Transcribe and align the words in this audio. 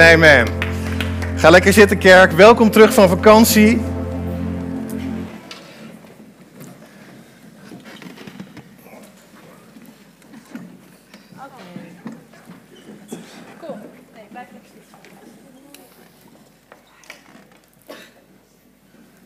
Amen. 0.00 0.46
Ga 1.36 1.50
lekker 1.50 1.72
zitten, 1.72 1.98
kerk. 1.98 2.32
Welkom 2.32 2.70
terug 2.70 2.94
van 2.94 3.08
vakantie. 3.08 3.80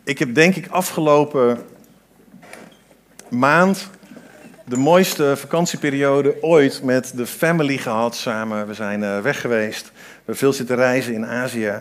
Ik 0.05 0.19
heb 0.19 0.35
denk 0.35 0.57
ik 0.57 0.69
afgelopen 0.69 1.65
maand 3.29 3.91
de 4.65 4.77
mooiste 4.77 5.37
vakantieperiode 5.37 6.43
ooit 6.43 6.83
met 6.83 7.13
de 7.17 7.27
family 7.27 7.77
gehad 7.77 8.17
samen. 8.17 8.67
We 8.67 8.75
zijn 8.75 9.03
uh, 9.03 9.21
weg 9.21 9.41
geweest. 9.41 9.92
We 10.25 10.35
veel 10.35 10.53
zitten 10.53 10.77
reizen 10.77 11.15
in 11.15 11.27
Azië. 11.27 11.81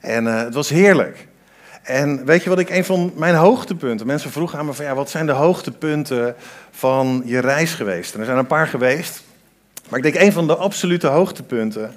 En 0.00 0.24
uh, 0.24 0.38
het 0.38 0.54
was 0.54 0.68
heerlijk. 0.68 1.28
En 1.82 2.24
weet 2.24 2.42
je 2.42 2.48
wat 2.48 2.58
ik 2.58 2.70
een 2.70 2.84
van 2.84 3.12
mijn 3.16 3.34
hoogtepunten. 3.34 4.06
Mensen 4.06 4.30
vroegen 4.30 4.58
aan 4.58 4.66
me 4.66 4.72
van 4.72 4.84
ja, 4.84 4.94
wat 4.94 5.10
zijn 5.10 5.26
de 5.26 5.32
hoogtepunten 5.32 6.34
van 6.70 7.22
je 7.24 7.38
reis 7.38 7.74
geweest? 7.74 8.14
En 8.14 8.20
er 8.20 8.26
zijn 8.26 8.38
een 8.38 8.46
paar 8.46 8.66
geweest. 8.66 9.22
Maar 9.88 9.98
ik 9.98 10.12
denk 10.12 10.24
een 10.24 10.32
van 10.32 10.46
de 10.46 10.56
absolute 10.56 11.06
hoogtepunten 11.06 11.92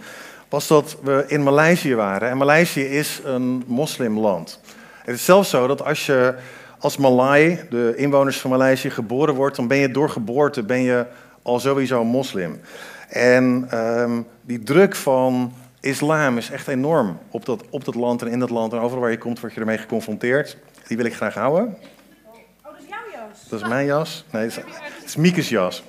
was 0.49 0.67
dat 0.67 0.97
we 1.01 1.23
in 1.27 1.43
Maleisië 1.43 1.95
waren. 1.95 2.29
En 2.29 2.37
Maleisië 2.37 2.83
is 2.83 3.21
een 3.25 3.63
moslimland. 3.67 4.59
Het 5.03 5.15
is 5.15 5.25
zelfs 5.25 5.49
zo 5.49 5.67
dat 5.67 5.85
als 5.85 6.05
je 6.05 6.35
als 6.83 6.97
Malai, 6.97 7.59
de 7.69 7.93
inwoners 7.95 8.39
van 8.39 8.49
Maleisië, 8.49 8.89
geboren 8.89 9.33
wordt, 9.33 9.55
dan 9.55 9.67
ben 9.67 9.77
je 9.77 9.91
door 9.91 10.09
geboorte 10.09 10.63
ben 10.63 10.81
je 10.81 11.05
al 11.41 11.59
sowieso 11.59 12.03
moslim. 12.03 12.61
En 13.09 13.67
um, 13.73 14.25
die 14.41 14.63
druk 14.63 14.95
van 14.95 15.53
islam 15.83 16.37
is 16.37 16.49
echt 16.49 16.67
enorm 16.67 17.19
op 17.29 17.45
dat, 17.45 17.63
op 17.69 17.85
dat 17.85 17.95
land 17.95 18.21
en 18.21 18.27
in 18.27 18.39
dat 18.39 18.49
land. 18.49 18.73
En 18.73 18.79
overal 18.79 19.01
waar 19.01 19.11
je 19.11 19.17
komt 19.17 19.39
word 19.39 19.53
je 19.53 19.59
ermee 19.59 19.77
geconfronteerd. 19.77 20.57
Die 20.87 20.97
wil 20.97 21.05
ik 21.05 21.15
graag 21.15 21.33
houden. 21.33 21.77
Oh, 22.25 22.33
dat 22.63 22.73
is 22.79 22.85
jouw 22.87 23.11
jas. 23.11 23.47
Dat 23.49 23.61
is 23.61 23.67
mijn 23.67 23.85
jas. 23.85 24.25
Nee, 24.31 24.43
het 24.43 24.51
is, 24.51 24.63
het 24.81 25.05
is 25.05 25.15
Miekes 25.15 25.49
jas. 25.49 25.83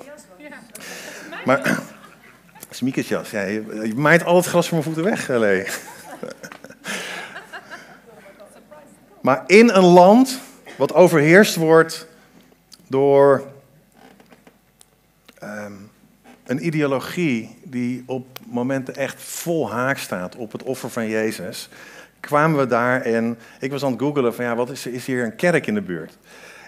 Maar, 1.45 1.59
het 2.53 2.71
is 2.71 2.81
Miekes 2.81 3.09
jas. 3.09 3.31
Ja, 3.31 3.41
je, 3.41 3.81
je 3.85 3.95
maait 3.95 4.25
al 4.25 4.37
het 4.37 4.47
gras 4.47 4.69
van 4.69 4.79
mijn 4.79 4.95
voeten 4.95 5.13
weg, 5.13 5.29
Lee. 5.29 5.67
Maar 9.21 9.43
in 9.47 9.69
een 9.69 9.85
land 9.85 10.41
wat 10.77 10.95
overheerst 10.95 11.57
wordt 11.57 12.07
door 12.87 13.45
um, 15.43 15.84
een 16.47 16.67
ideologie 16.67 17.59
die 17.63 18.03
op 18.07 18.39
momenten 18.47 18.97
echt 18.97 19.23
vol 19.23 19.71
haak 19.71 19.99
staat 19.99 20.37
op 20.37 20.53
het 20.53 20.63
offer 20.63 20.91
van 20.91 21.09
Jezus, 21.09 21.69
kwamen 22.21 22.59
we 22.59 22.67
daar 22.67 23.01
en 23.01 23.39
ik 23.61 23.71
was 23.71 23.85
aan 23.85 23.91
het 23.91 24.01
googelen 24.01 24.35
van 24.35 24.45
ja, 24.45 24.57
wat 24.57 24.71
is, 24.71 24.87
is 24.87 25.07
hier 25.07 25.25
een 25.25 25.37
kerk 25.37 25.67
in 25.67 25.75
de 25.75 25.83
buurt? 25.83 26.19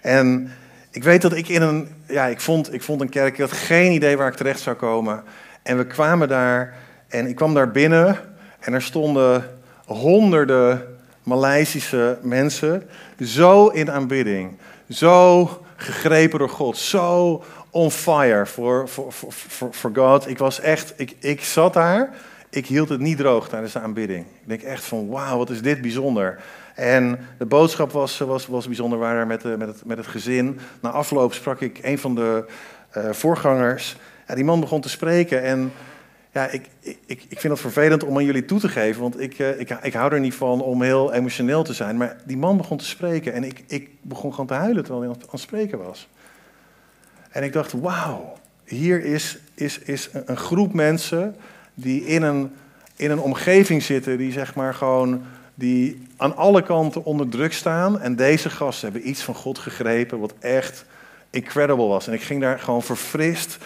En 0.03 0.51
ik 0.91 1.05
weet 1.05 1.23
dat 1.23 1.33
ik 1.33 1.49
in 1.49 1.63
een, 1.63 1.89
ja, 2.07 2.27
ik 2.27 2.41
vond, 2.41 2.73
ik 2.73 2.83
vond 2.83 3.01
een 3.01 3.09
kerk, 3.09 3.35
ik 3.35 3.41
had 3.41 3.53
geen 3.53 3.93
idee 3.93 4.17
waar 4.17 4.29
ik 4.29 4.37
terecht 4.37 4.61
zou 4.61 4.77
komen. 4.77 5.23
En 5.63 5.77
we 5.77 5.87
kwamen 5.87 6.29
daar 6.29 6.75
en 7.09 7.27
ik 7.27 7.37
kwam 7.37 7.55
daar 7.55 7.71
binnen 7.71 8.19
en 8.61 8.73
er 8.73 8.83
stonden 8.83 9.59
honderden 9.87 10.95
Maleisische 11.23 12.19
mensen 12.23 12.89
zo 13.21 13.69
in 13.69 13.91
aanbidding, 13.91 14.57
zo 14.89 15.66
gegrepen 15.77 16.39
door 16.39 16.49
God, 16.49 16.77
zo 16.77 17.43
on 17.71 17.91
fire 17.91 18.47
voor, 18.47 18.89
voor, 18.89 19.13
voor, 19.13 19.75
voor 19.75 19.91
God. 19.95 20.29
Ik 20.29 20.39
was 20.39 20.61
echt, 20.61 20.93
ik, 20.97 21.17
ik 21.19 21.45
zat 21.45 21.73
daar, 21.73 22.15
ik 22.51 22.67
hield 22.67 22.89
het 22.89 23.01
niet 23.01 23.19
droog 23.19 23.49
tijdens 23.49 23.73
de 23.73 23.81
aanbidding. 23.81 24.25
Ik 24.25 24.49
denk 24.49 24.63
echt 24.63 24.85
van, 24.85 25.09
wauw, 25.09 25.39
wat 25.39 25.51
is 25.51 25.63
dit 25.63 25.81
bijzonder. 25.81 26.41
En 26.75 27.19
de 27.39 27.47
boodschap 27.47 27.93
was, 27.93 28.19
was, 28.19 28.47
was 28.47 28.67
bijzonder, 28.67 28.99
we 28.99 29.05
waren 29.05 29.27
met, 29.27 29.43
met, 29.59 29.69
het, 29.69 29.85
met 29.85 29.97
het 29.97 30.07
gezin. 30.07 30.59
Na 30.81 30.91
afloop 30.91 31.33
sprak 31.33 31.61
ik 31.61 31.79
een 31.83 31.99
van 31.99 32.15
de 32.15 32.45
uh, 32.97 33.11
voorgangers. 33.11 33.97
Ja, 34.29 34.35
die 34.35 34.45
man 34.45 34.61
begon 34.61 34.81
te 34.81 34.89
spreken 34.89 35.43
en 35.43 35.73
ja, 36.37 36.49
ik, 36.49 36.69
ik, 36.81 37.25
ik 37.29 37.41
vind 37.41 37.53
het 37.53 37.63
vervelend 37.63 38.05
om 38.05 38.17
aan 38.17 38.25
jullie 38.25 38.45
toe 38.45 38.61
te 38.61 38.69
geven, 38.69 39.03
want 39.03 39.21
ik, 39.21 39.39
uh, 39.39 39.61
ik, 39.61 39.71
ik 39.71 39.93
hou 39.93 40.13
er 40.13 40.21
niet 40.21 40.35
van 40.35 40.61
om 40.61 40.83
heel 40.83 41.13
emotioneel 41.13 41.63
te 41.63 41.73
zijn. 41.73 41.97
Maar 41.97 42.17
die 42.25 42.37
man 42.37 42.57
begon 42.57 42.79
te 42.79 42.85
spreken 42.85 43.33
en 43.33 43.45
ik, 43.45 43.65
ik 43.67 43.89
begon 44.01 44.31
gewoon 44.31 44.47
te 44.47 44.55
huilen 44.55 44.85
terwijl 44.85 45.05
hij 45.05 45.15
aan 45.15 45.31
het 45.31 45.41
spreken 45.41 45.79
was. 45.79 46.09
En 47.31 47.43
ik 47.43 47.53
dacht, 47.53 47.73
wauw, 47.73 48.33
hier 48.65 49.05
is, 49.05 49.39
is, 49.55 49.79
is 49.79 50.09
een 50.13 50.37
groep 50.37 50.73
mensen 50.73 51.37
die 51.75 52.07
in 52.07 52.23
een, 52.23 52.53
in 52.97 53.11
een 53.11 53.21
omgeving 53.21 53.83
zitten 53.83 54.19
die 54.19 54.33
zeg 54.33 54.55
maar 54.55 54.75
gewoon, 54.75 55.23
die 55.55 56.07
aan 56.17 56.37
alle 56.37 56.63
kanten 56.63 57.05
onder 57.05 57.29
druk 57.29 57.53
staan. 57.53 58.01
En 58.01 58.17
deze 58.17 58.51
gasten 58.51 58.91
hebben 58.93 59.09
iets 59.09 59.23
van 59.23 59.35
God 59.35 59.59
gegrepen 59.59 60.19
wat 60.19 60.35
echt 60.39 60.85
incredible 61.31 61.87
was. 61.87 62.07
En 62.07 62.13
ik 62.13 62.23
ging 62.23 62.41
daar 62.41 62.59
gewoon 62.59 62.83
verfrist 62.83 63.59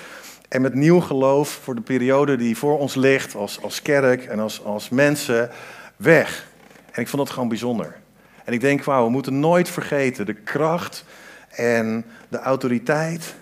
en 0.50 0.60
met 0.60 0.74
nieuw 0.74 1.00
geloof 1.00 1.48
voor 1.48 1.74
de 1.74 1.80
periode 1.80 2.36
die 2.36 2.56
voor 2.56 2.78
ons 2.78 2.94
ligt, 2.94 3.34
als, 3.34 3.62
als 3.62 3.82
kerk 3.82 4.24
en 4.24 4.38
als, 4.38 4.64
als 4.64 4.88
mensen, 4.88 5.50
weg. 5.96 6.48
En 6.92 7.02
ik 7.02 7.08
vond 7.08 7.22
dat 7.22 7.32
gewoon 7.32 7.48
bijzonder. 7.48 7.96
En 8.44 8.52
ik 8.52 8.60
denk, 8.60 8.84
wauw, 8.84 9.04
we 9.04 9.10
moeten 9.10 9.40
nooit 9.40 9.68
vergeten 9.68 10.26
de 10.26 10.34
kracht 10.34 11.04
en 11.50 12.04
de 12.28 12.38
autoriteit 12.38 13.34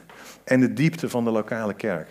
en 0.45 0.61
de 0.61 0.73
diepte 0.73 1.09
van 1.09 1.25
de 1.25 1.31
lokale 1.31 1.75
kerk. 1.75 2.09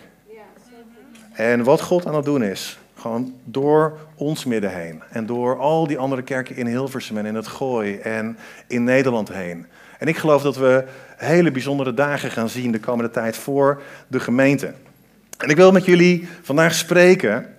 En 1.32 1.62
wat 1.62 1.80
God 1.80 2.06
aan 2.06 2.14
het 2.14 2.24
doen 2.24 2.42
is, 2.42 2.78
gewoon 2.94 3.34
door 3.44 3.98
ons 4.14 4.44
midden 4.44 4.74
heen. 4.74 5.02
En 5.10 5.26
door 5.26 5.58
al 5.58 5.86
die 5.86 5.98
andere 5.98 6.22
kerken 6.22 6.56
in 6.56 6.66
Hilversum 6.66 7.18
en 7.18 7.26
in 7.26 7.34
het 7.34 7.46
Gooi 7.46 7.98
en 7.98 8.38
in 8.66 8.84
Nederland 8.84 9.32
heen. 9.32 9.66
En 9.98 10.06
ik 10.06 10.16
geloof 10.16 10.42
dat 10.42 10.56
we 10.56 10.84
hele 11.16 11.50
bijzondere 11.50 11.94
dagen 11.94 12.30
gaan 12.30 12.48
zien 12.48 12.72
de 12.72 12.80
komende 12.80 13.10
tijd 13.10 13.36
voor 13.36 13.82
de 14.08 14.20
gemeente. 14.20 14.74
En 15.38 15.48
ik 15.48 15.56
wil 15.56 15.72
met 15.72 15.84
jullie 15.84 16.28
vandaag 16.42 16.74
spreken. 16.74 17.54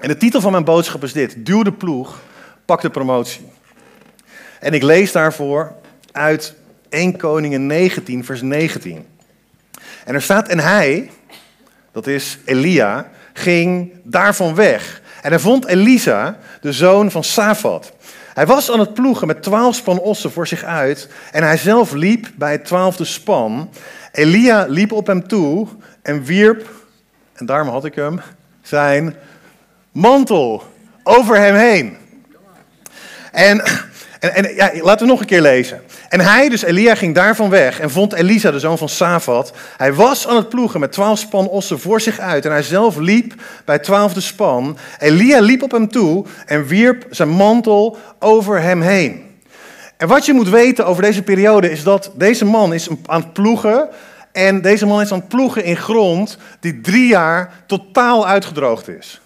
En 0.00 0.08
de 0.08 0.16
titel 0.16 0.40
van 0.40 0.52
mijn 0.52 0.64
boodschap 0.64 1.02
is 1.02 1.12
dit: 1.12 1.46
Duw 1.46 1.62
de 1.62 1.72
ploeg, 1.72 2.20
pak 2.64 2.80
de 2.80 2.90
promotie. 2.90 3.52
En 4.60 4.72
ik 4.72 4.82
lees 4.82 5.12
daarvoor 5.12 5.72
uit 6.12 6.54
1 6.88 7.16
Koningen 7.16 7.66
19, 7.66 8.24
vers 8.24 8.42
19. 8.42 9.06
En 10.04 10.14
er 10.14 10.22
staat: 10.22 10.48
En 10.48 10.58
hij, 10.58 11.10
dat 11.92 12.06
is 12.06 12.38
Elia, 12.44 13.10
ging 13.32 13.92
daarvan 14.02 14.54
weg. 14.54 15.02
En 15.22 15.30
hij 15.30 15.38
vond 15.38 15.66
Elisa, 15.66 16.38
de 16.60 16.72
zoon 16.72 17.10
van 17.10 17.24
Safat. 17.24 17.92
Hij 18.34 18.46
was 18.46 18.70
aan 18.70 18.80
het 18.80 18.94
ploegen 18.94 19.26
met 19.26 19.42
twaalf 19.42 19.74
span 19.74 19.98
ossen 19.98 20.32
voor 20.32 20.46
zich 20.46 20.64
uit. 20.64 21.08
En 21.32 21.42
hij 21.42 21.56
zelf 21.56 21.92
liep 21.92 22.28
bij 22.34 22.52
het 22.52 22.64
twaalfde 22.64 23.04
span. 23.04 23.70
Elia 24.12 24.66
liep 24.68 24.92
op 24.92 25.06
hem 25.06 25.28
toe 25.28 25.68
en 26.02 26.24
wierp 26.24 26.83
en 27.34 27.46
daarom 27.46 27.68
had 27.68 27.84
ik 27.84 27.94
hem, 27.94 28.20
zijn 28.62 29.14
mantel 29.92 30.62
over 31.02 31.36
hem 31.36 31.54
heen. 31.54 31.96
En, 33.32 33.62
en, 34.20 34.34
en 34.34 34.54
ja, 34.54 34.70
laten 34.82 35.06
we 35.06 35.12
nog 35.12 35.20
een 35.20 35.26
keer 35.26 35.40
lezen. 35.40 35.82
En 36.08 36.20
hij, 36.20 36.48
dus 36.48 36.62
Elia, 36.62 36.94
ging 36.94 37.14
daarvan 37.14 37.50
weg 37.50 37.80
en 37.80 37.90
vond 37.90 38.12
Elisa, 38.12 38.50
de 38.50 38.58
zoon 38.58 38.78
van 38.78 38.88
Safat. 38.88 39.52
Hij 39.76 39.94
was 39.94 40.28
aan 40.28 40.36
het 40.36 40.48
ploegen 40.48 40.80
met 40.80 40.92
twaalf 40.92 41.18
span 41.18 41.48
ossen 41.48 41.80
voor 41.80 42.00
zich 42.00 42.18
uit. 42.18 42.44
En 42.44 42.50
hij 42.50 42.62
zelf 42.62 42.96
liep 42.96 43.34
bij 43.64 43.78
twaalfde 43.78 44.20
span. 44.20 44.76
Elia 44.98 45.40
liep 45.40 45.62
op 45.62 45.70
hem 45.70 45.88
toe 45.88 46.24
en 46.46 46.66
wierp 46.66 47.06
zijn 47.10 47.28
mantel 47.28 47.96
over 48.18 48.60
hem 48.60 48.80
heen. 48.80 49.22
En 49.96 50.08
wat 50.08 50.26
je 50.26 50.32
moet 50.32 50.48
weten 50.48 50.86
over 50.86 51.02
deze 51.02 51.22
periode 51.22 51.70
is 51.70 51.82
dat 51.82 52.10
deze 52.14 52.44
man 52.44 52.74
is 52.74 52.88
aan 53.06 53.20
het 53.20 53.32
ploegen 53.32 53.88
en 54.34 54.62
deze 54.62 54.86
man 54.86 55.00
is 55.00 55.12
aan 55.12 55.18
het 55.18 55.28
ploegen 55.28 55.64
in 55.64 55.76
grond 55.76 56.38
die 56.60 56.80
drie 56.80 57.06
jaar 57.06 57.62
totaal 57.66 58.26
uitgedroogd 58.26 58.88
is. 58.88 59.20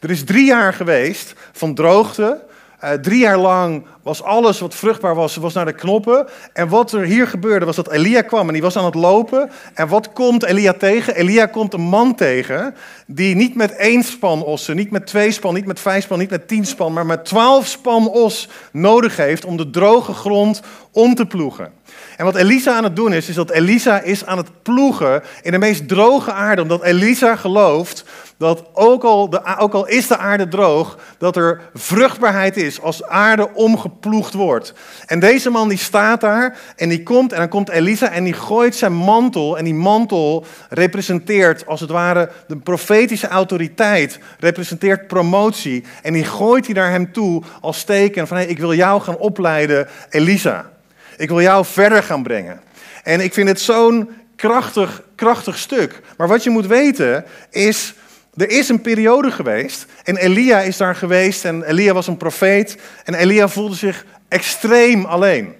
Er 0.00 0.10
is 0.10 0.24
drie 0.24 0.46
jaar 0.46 0.72
geweest 0.72 1.34
van 1.52 1.74
droogte. 1.74 2.46
Uh, 2.84 2.90
drie 2.90 3.18
jaar 3.18 3.38
lang 3.38 3.86
was 4.02 4.22
alles 4.22 4.60
wat 4.60 4.74
vruchtbaar 4.74 5.14
was, 5.14 5.36
was 5.36 5.54
naar 5.54 5.64
de 5.64 5.72
knoppen. 5.72 6.26
En 6.52 6.68
wat 6.68 6.92
er 6.92 7.04
hier 7.04 7.26
gebeurde 7.26 7.66
was 7.66 7.76
dat 7.76 7.90
Elia 7.90 8.22
kwam 8.22 8.46
en 8.46 8.52
die 8.52 8.62
was 8.62 8.76
aan 8.76 8.84
het 8.84 8.94
lopen. 8.94 9.50
En 9.74 9.88
wat 9.88 10.12
komt 10.12 10.44
Elia 10.44 10.72
tegen? 10.72 11.14
Elia 11.14 11.46
komt 11.46 11.72
een 11.72 11.80
man 11.80 12.14
tegen 12.14 12.74
die 13.06 13.34
niet 13.34 13.54
met 13.54 13.76
één 13.76 14.02
span 14.02 14.42
ossen, 14.42 14.76
niet 14.76 14.90
met 14.90 15.06
twee 15.06 15.30
span, 15.30 15.54
niet 15.54 15.66
met 15.66 15.80
vijf 15.80 16.04
span, 16.04 16.18
niet 16.18 16.30
met 16.30 16.48
tien 16.48 16.66
span, 16.66 16.92
maar 16.92 17.06
met 17.06 17.24
twaalf 17.24 17.66
span 17.66 18.08
os 18.08 18.48
nodig 18.72 19.16
heeft 19.16 19.44
om 19.44 19.56
de 19.56 19.70
droge 19.70 20.12
grond 20.12 20.62
om 20.90 21.14
te 21.14 21.26
ploegen. 21.26 21.77
En 22.16 22.24
wat 22.24 22.36
Elisa 22.36 22.76
aan 22.76 22.84
het 22.84 22.96
doen 22.96 23.12
is, 23.12 23.28
is 23.28 23.34
dat 23.34 23.50
Elisa 23.50 24.00
is 24.00 24.26
aan 24.26 24.36
het 24.36 24.62
ploegen 24.62 25.22
in 25.42 25.52
de 25.52 25.58
meest 25.58 25.88
droge 25.88 26.32
aarde. 26.32 26.62
Omdat 26.62 26.82
Elisa 26.82 27.36
gelooft 27.36 28.04
dat 28.38 28.64
ook 28.72 29.04
al, 29.04 29.30
de, 29.30 29.56
ook 29.58 29.72
al 29.72 29.86
is 29.86 30.06
de 30.06 30.16
aarde 30.16 30.48
droog, 30.48 30.98
dat 31.18 31.36
er 31.36 31.60
vruchtbaarheid 31.74 32.56
is 32.56 32.80
als 32.80 33.04
aarde 33.04 33.54
omgeploegd 33.54 34.34
wordt. 34.34 34.74
En 35.06 35.20
deze 35.20 35.50
man 35.50 35.68
die 35.68 35.78
staat 35.78 36.20
daar 36.20 36.58
en 36.76 36.88
die 36.88 37.02
komt 37.02 37.32
en 37.32 37.38
dan 37.38 37.48
komt 37.48 37.68
Elisa 37.68 38.10
en 38.10 38.24
die 38.24 38.32
gooit 38.32 38.76
zijn 38.76 38.94
mantel. 38.94 39.58
En 39.58 39.64
die 39.64 39.74
mantel 39.74 40.44
representeert 40.68 41.66
als 41.66 41.80
het 41.80 41.90
ware 41.90 42.30
de 42.46 42.56
profetische 42.56 43.28
autoriteit, 43.28 44.18
representeert 44.38 45.06
promotie. 45.06 45.84
En 46.02 46.12
die 46.12 46.24
gooit 46.24 46.64
hij 46.64 46.74
naar 46.74 46.90
hem 46.90 47.12
toe 47.12 47.42
als 47.60 47.84
teken 47.84 48.26
van 48.26 48.36
hey, 48.36 48.46
ik 48.46 48.58
wil 48.58 48.74
jou 48.74 49.00
gaan 49.00 49.18
opleiden, 49.18 49.88
Elisa. 50.10 50.76
Ik 51.18 51.28
wil 51.28 51.40
jou 51.40 51.64
verder 51.64 52.02
gaan 52.02 52.22
brengen. 52.22 52.60
En 53.02 53.20
ik 53.20 53.32
vind 53.32 53.48
het 53.48 53.60
zo'n 53.60 54.10
krachtig, 54.36 55.02
krachtig 55.14 55.58
stuk. 55.58 56.00
Maar 56.16 56.28
wat 56.28 56.42
je 56.42 56.50
moet 56.50 56.66
weten 56.66 57.24
is, 57.50 57.94
er 58.36 58.50
is 58.50 58.68
een 58.68 58.80
periode 58.80 59.30
geweest 59.30 59.86
en 60.04 60.16
Elia 60.16 60.60
is 60.60 60.76
daar 60.76 60.94
geweest 60.94 61.44
en 61.44 61.62
Elia 61.62 61.92
was 61.92 62.06
een 62.06 62.16
profeet 62.16 62.78
en 63.04 63.14
Elia 63.14 63.48
voelde 63.48 63.74
zich 63.74 64.04
extreem 64.28 65.04
alleen. 65.04 65.54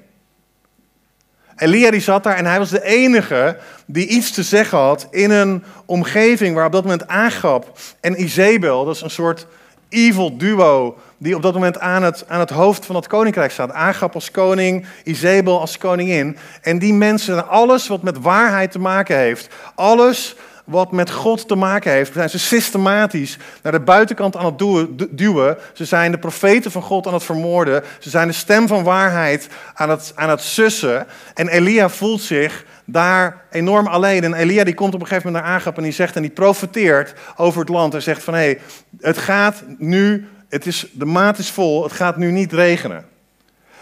Elia 1.56 1.90
die 1.90 2.00
zat 2.00 2.22
daar 2.22 2.36
en 2.36 2.46
hij 2.46 2.58
was 2.58 2.70
de 2.70 2.84
enige 2.84 3.58
die 3.86 4.06
iets 4.06 4.30
te 4.30 4.42
zeggen 4.42 4.78
had 4.78 5.06
in 5.10 5.30
een 5.30 5.64
omgeving 5.86 6.54
waar 6.54 6.66
op 6.66 6.72
dat 6.72 6.82
moment 6.82 7.08
Agab 7.08 7.78
en 8.00 8.22
Izebel, 8.22 8.84
dat 8.84 8.94
is 8.94 9.02
een 9.02 9.10
soort 9.10 9.46
evil 9.88 10.36
duo 10.36 10.98
die 11.18 11.36
op 11.36 11.42
dat 11.42 11.54
moment 11.54 11.78
aan 11.78 12.02
het, 12.02 12.24
aan 12.28 12.40
het 12.40 12.50
hoofd 12.50 12.86
van 12.86 12.96
het 12.96 13.06
koninkrijk 13.06 13.50
staat. 13.50 13.72
Agap 13.72 14.14
als 14.14 14.30
koning, 14.30 14.86
Izebel 15.04 15.60
als 15.60 15.78
koningin. 15.78 16.36
En 16.62 16.78
die 16.78 16.94
mensen, 16.94 17.48
alles 17.48 17.88
wat 17.88 18.02
met 18.02 18.20
waarheid 18.20 18.72
te 18.72 18.78
maken 18.78 19.16
heeft, 19.16 19.54
alles 19.74 20.36
wat 20.64 20.92
met 20.92 21.10
God 21.10 21.48
te 21.48 21.54
maken 21.54 21.92
heeft, 21.92 22.12
zijn 22.12 22.30
ze 22.30 22.38
systematisch 22.38 23.38
naar 23.62 23.72
de 23.72 23.80
buitenkant 23.80 24.36
aan 24.36 24.44
het 24.44 24.58
duwen. 25.10 25.56
Ze 25.72 25.84
zijn 25.84 26.10
de 26.10 26.18
profeten 26.18 26.70
van 26.70 26.82
God 26.82 27.06
aan 27.06 27.14
het 27.14 27.24
vermoorden. 27.24 27.82
Ze 27.98 28.10
zijn 28.10 28.28
de 28.28 28.34
stem 28.34 28.66
van 28.66 28.84
waarheid 28.84 29.48
aan 29.74 29.90
het, 29.90 30.12
aan 30.14 30.30
het 30.30 30.40
sussen. 30.40 31.06
En 31.34 31.48
Elia 31.48 31.88
voelt 31.88 32.20
zich 32.20 32.64
daar 32.90 33.44
enorm 33.50 33.86
alleen. 33.86 34.24
En 34.24 34.34
Elia 34.34 34.64
die 34.64 34.74
komt 34.74 34.94
op 34.94 35.00
een 35.00 35.06
gegeven 35.06 35.26
moment 35.26 35.46
naar 35.46 35.54
Agap 35.54 35.76
en 35.76 35.82
die 35.82 35.92
zegt 35.92 36.16
en 36.16 36.22
die 36.22 36.30
profeteert 36.30 37.14
over 37.36 37.60
het 37.60 37.68
land. 37.68 37.94
En 37.94 38.02
zegt 38.02 38.22
van 38.22 38.34
hé, 38.34 38.40
hey, 38.40 38.60
het 39.00 39.18
gaat 39.18 39.62
nu, 39.78 40.28
het 40.48 40.66
is, 40.66 40.86
de 40.92 41.04
maat 41.04 41.38
is 41.38 41.50
vol, 41.50 41.82
het 41.82 41.92
gaat 41.92 42.16
nu 42.16 42.30
niet 42.30 42.52
regenen. 42.52 43.06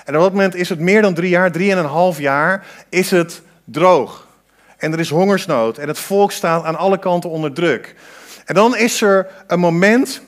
En 0.05 0.17
op 0.17 0.23
dat 0.23 0.33
moment 0.33 0.55
is 0.55 0.69
het 0.69 0.79
meer 0.79 1.03
dan 1.03 1.15
drie 1.15 1.29
jaar, 1.29 1.53
drieënhalf 1.53 2.19
jaar, 2.19 2.67
is 2.89 3.11
het 3.11 3.43
droog. 3.65 4.27
En 4.77 4.93
er 4.93 4.99
is 4.99 5.11
hongersnood 5.11 5.79
en 5.79 5.89
het 5.89 5.99
volk 5.99 6.33
staat 6.33 6.65
aan 6.65 6.77
alle 6.77 6.99
kanten 6.99 7.31
onder 7.31 7.53
druk. 7.53 7.95
En 8.45 8.55
dan 8.55 8.77
is 8.77 9.01
er 9.03 9.27
een 9.47 9.61
moment 9.61 10.21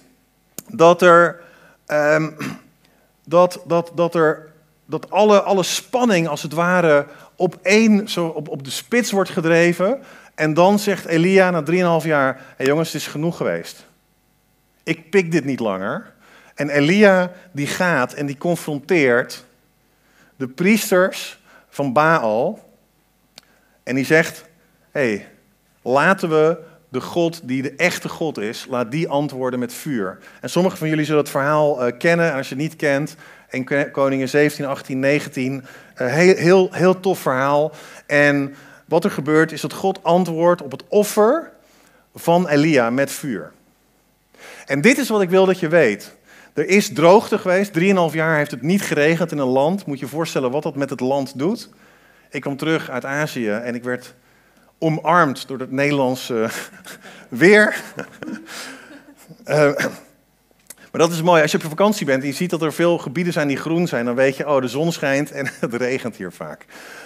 dat 0.69 1.03
er, 1.03 1.41
um, 1.87 2.37
dat, 3.25 3.61
dat, 3.67 3.93
dat 3.95 4.15
er 4.15 4.49
dat 4.89 5.11
alle, 5.11 5.43
alle 5.43 5.63
spanning 5.63 6.29
als 6.29 6.43
het 6.43 6.53
ware 6.53 7.07
op 7.39 7.59
één, 7.63 8.09
zo 8.09 8.27
op, 8.27 8.49
op 8.49 8.65
de 8.65 8.71
spits 8.71 9.11
wordt 9.11 9.31
gedreven. 9.31 10.03
En 10.35 10.55
dan 10.55 10.79
zegt 10.79 11.07
Elia 11.07 11.51
na 11.51 11.63
3,5 12.01 12.07
jaar: 12.07 12.35
Hé 12.35 12.43
hey 12.57 12.67
jongens, 12.67 12.93
het 12.93 13.01
is 13.01 13.07
genoeg 13.07 13.37
geweest. 13.37 13.87
Ik 14.83 15.11
pik 15.11 15.33
dit 15.33 15.45
niet 15.45 15.61
langer. 15.61 16.13
En 16.55 16.71
Elia 16.71 17.33
die 17.53 17.67
gaat 17.67 18.13
en 18.13 18.27
die 18.27 18.39
confronteert 18.39 19.45
de 20.37 20.49
priesters 20.49 21.41
van 21.69 21.93
Baal. 21.93 22.71
En 23.83 23.95
die 23.95 24.05
zegt: 24.05 24.45
Hé, 24.91 25.01
hey, 25.01 25.29
laten 25.83 26.29
we 26.29 26.59
de 26.89 27.01
God 27.01 27.49
die 27.49 27.63
de 27.63 27.75
echte 27.77 28.09
God 28.09 28.39
is, 28.39 28.67
laat 28.69 28.91
die 28.91 29.09
antwoorden 29.09 29.59
met 29.59 29.73
vuur. 29.73 30.19
En 30.41 30.51
sommigen 30.51 30.79
van 30.79 30.89
jullie 30.89 31.05
zullen 31.05 31.21
het 31.21 31.31
verhaal 31.31 31.87
uh, 31.87 31.99
kennen. 31.99 32.31
En 32.31 32.37
als 32.37 32.49
je 32.49 32.55
het 32.55 32.63
niet 32.63 32.77
kent, 32.77 33.17
en 33.49 33.91
Koningen 33.93 34.29
17, 34.29 34.67
18, 34.67 34.99
19. 34.99 35.65
heel, 35.95 36.35
heel, 36.35 36.69
heel 36.73 37.01
tof 37.01 37.19
verhaal. 37.19 37.73
En 38.07 38.55
wat 38.85 39.05
er 39.05 39.11
gebeurt 39.11 39.53
is 39.53 39.61
dat 39.61 39.73
God 39.73 40.03
antwoordt 40.03 40.63
op 40.63 40.71
het 40.71 40.83
offer 40.89 41.51
van 42.15 42.49
Elia 42.49 42.91
met 42.91 43.11
vuur. 43.11 43.53
En 44.67 44.81
dit 44.81 44.99
is 44.99 45.09
wat 45.09 45.23
ik 45.23 45.31
wil 45.31 45.47
dat 45.47 45.59
je 45.59 45.69
weet. 45.69 46.17
Er 46.53 46.69
is 46.69 46.93
droogte 46.93 47.39
geweest. 47.39 47.73
Drieënhalf 47.73 48.13
jaar 48.13 48.37
heeft 48.37 48.51
het 48.51 48.63
niet 48.63 48.83
geregend 48.83 49.33
in 49.33 49.39
een 49.39 49.47
land. 49.47 49.87
Moet 49.87 49.99
je 49.99 50.05
je 50.05 50.11
voorstellen 50.11 50.51
wat 50.51 50.63
dat 50.63 50.77
met 50.77 50.91
het 50.91 51.01
land 51.01 51.39
doet. 51.39 51.69
Ik 52.31 52.41
kwam 52.41 52.57
terug 52.57 52.91
uit 52.91 53.05
Azië 53.05 53.51
en 53.51 53.75
ik 53.75 53.83
werd 53.83 54.15
omarmd 54.79 55.49
door 55.49 55.59
het 55.59 55.71
Nederlandse 55.71 56.49
weer. 57.29 57.83
uh, 59.47 59.75
Maar 60.91 61.01
dat 61.01 61.13
is 61.13 61.23
mooi. 61.23 61.43
Als 61.43 61.51
je 61.51 61.57
op 61.57 61.63
je 61.63 61.69
vakantie 61.69 62.07
bent 62.07 62.23
en 62.23 62.29
je 62.29 62.35
ziet 62.35 62.51
dat 62.51 62.63
er 62.63 62.73
veel 62.73 62.99
gebieden 62.99 63.33
zijn 63.33 63.49
die 63.49 63.57
groen 63.57 63.87
zijn, 63.87 64.05
dan 64.05 64.15
weet 64.15 64.37
je, 64.37 64.49
oh, 64.49 64.61
de 64.61 64.69
zon 64.69 64.93
schijnt 64.93 65.31
en 65.31 65.51
het 65.61 65.75
regent 65.75 66.17
hier 66.17 66.33
vaak. 66.33 66.65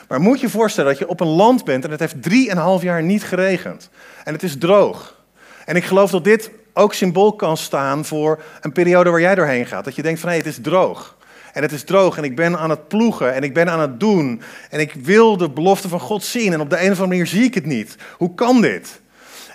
Maar 0.09 0.21
moet 0.21 0.41
je 0.41 0.49
voorstellen 0.49 0.91
dat 0.91 0.99
je 0.99 1.09
op 1.09 1.21
een 1.21 1.27
land 1.27 1.65
bent 1.65 1.85
en 1.85 1.91
het 1.91 2.01
heeft 2.01 2.23
drieënhalf 2.23 2.83
jaar 2.83 3.03
niet 3.03 3.25
geregend. 3.25 3.91
En 4.25 4.33
het 4.33 4.43
is 4.43 4.59
droog. 4.59 5.21
En 5.65 5.77
ik 5.77 5.85
geloof 5.85 6.11
dat 6.11 6.25
dit 6.25 6.51
ook 6.73 6.95
symbool 6.95 7.33
kan 7.33 7.57
staan 7.57 8.05
voor 8.05 8.43
een 8.61 8.73
periode 8.73 9.11
waar 9.11 9.21
jij 9.21 9.35
doorheen 9.35 9.67
gaat. 9.67 9.85
Dat 9.85 9.95
je 9.95 10.03
denkt 10.03 10.21
van, 10.21 10.29
hé, 10.29 10.37
het 10.37 10.47
is 10.47 10.59
droog. 10.63 11.17
En 11.53 11.63
het 11.63 11.73
is 11.73 11.85
droog 11.85 12.17
en 12.17 12.25
ik 12.25 12.37
ben 12.37 12.59
aan 12.59 12.71
het 12.71 12.89
ploegen 12.89 13.35
en 13.35 13.43
ik 13.43 13.55
ben 13.55 13.71
aan 13.71 13.81
het 13.81 14.01
doen. 14.01 14.43
En 14.71 14.81
ik 14.81 14.93
wil 14.93 15.37
de 15.37 15.51
belofte 15.51 15.89
van 15.89 16.01
God 16.01 16.25
zien 16.25 16.53
en 16.53 16.61
op 16.61 16.71
de 16.71 16.77
een 16.77 16.83
of 16.83 16.89
andere 16.89 17.07
manier 17.07 17.27
zie 17.27 17.45
ik 17.45 17.55
het 17.55 17.67
niet. 17.67 17.97
Hoe 18.17 18.35
kan 18.35 18.61
dit? 18.61 19.01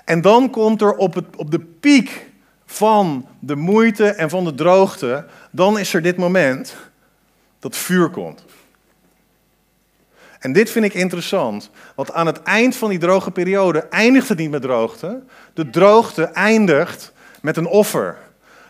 En 0.05 0.21
dan 0.21 0.49
komt 0.49 0.81
er 0.81 0.95
op, 0.95 1.13
het, 1.13 1.25
op 1.35 1.51
de 1.51 1.59
piek 1.59 2.29
van 2.69 3.27
de 3.39 3.55
moeite 3.55 4.05
en 4.07 4.29
van 4.29 4.43
de 4.43 4.55
droogte, 4.55 5.25
dan 5.51 5.79
is 5.79 5.93
er 5.93 6.01
dit 6.01 6.17
moment 6.17 6.75
dat 7.59 7.75
vuur 7.75 8.09
komt. 8.09 8.45
En 10.39 10.53
dit 10.53 10.69
vind 10.69 10.85
ik 10.85 10.93
interessant, 10.93 11.69
want 11.95 12.13
aan 12.13 12.25
het 12.25 12.43
eind 12.43 12.75
van 12.75 12.89
die 12.89 12.99
droge 12.99 13.31
periode 13.31 13.79
eindigt 13.79 14.29
het 14.29 14.37
niet 14.37 14.49
met 14.49 14.61
droogte. 14.61 15.21
De 15.53 15.69
droogte 15.69 16.23
eindigt 16.23 17.11
met 17.41 17.57
een 17.57 17.67
offer. 17.67 18.17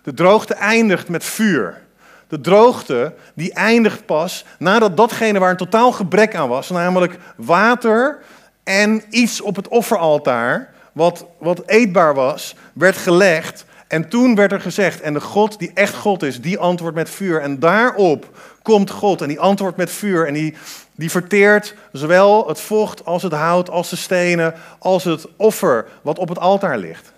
De 0.03 0.13
droogte 0.13 0.53
eindigt 0.53 1.09
met 1.09 1.23
vuur. 1.23 1.81
De 2.27 2.41
droogte 2.41 3.13
die 3.33 3.53
eindigt 3.53 4.05
pas 4.05 4.45
nadat 4.59 4.97
datgene 4.97 5.39
waar 5.39 5.49
een 5.49 5.57
totaal 5.57 5.91
gebrek 5.91 6.35
aan 6.35 6.49
was, 6.49 6.69
namelijk 6.69 7.17
water 7.35 8.19
en 8.63 9.03
iets 9.09 9.41
op 9.41 9.55
het 9.55 9.67
offeraltaar, 9.67 10.73
wat, 10.91 11.25
wat 11.37 11.63
eetbaar 11.65 12.13
was, 12.13 12.55
werd 12.73 12.97
gelegd 12.97 13.65
en 13.87 14.09
toen 14.09 14.35
werd 14.35 14.51
er 14.51 14.61
gezegd, 14.61 15.01
en 15.01 15.13
de 15.13 15.21
God 15.21 15.59
die 15.59 15.71
echt 15.73 15.95
God 15.95 16.23
is, 16.23 16.41
die 16.41 16.59
antwoordt 16.59 16.95
met 16.95 17.09
vuur. 17.09 17.41
En 17.41 17.59
daarop 17.59 18.37
komt 18.61 18.89
God 18.89 19.21
en 19.21 19.27
die 19.27 19.39
antwoordt 19.39 19.77
met 19.77 19.91
vuur. 19.91 20.27
En 20.27 20.33
die, 20.33 20.53
die 20.95 21.11
verteert 21.11 21.75
zowel 21.91 22.47
het 22.47 22.59
vocht 22.59 23.05
als 23.05 23.23
het 23.23 23.31
hout, 23.31 23.69
als 23.69 23.89
de 23.89 23.95
stenen, 23.95 24.53
als 24.79 25.03
het 25.03 25.25
offer 25.35 25.87
wat 26.01 26.19
op 26.19 26.29
het 26.29 26.39
altaar 26.39 26.77
ligt. 26.77 27.11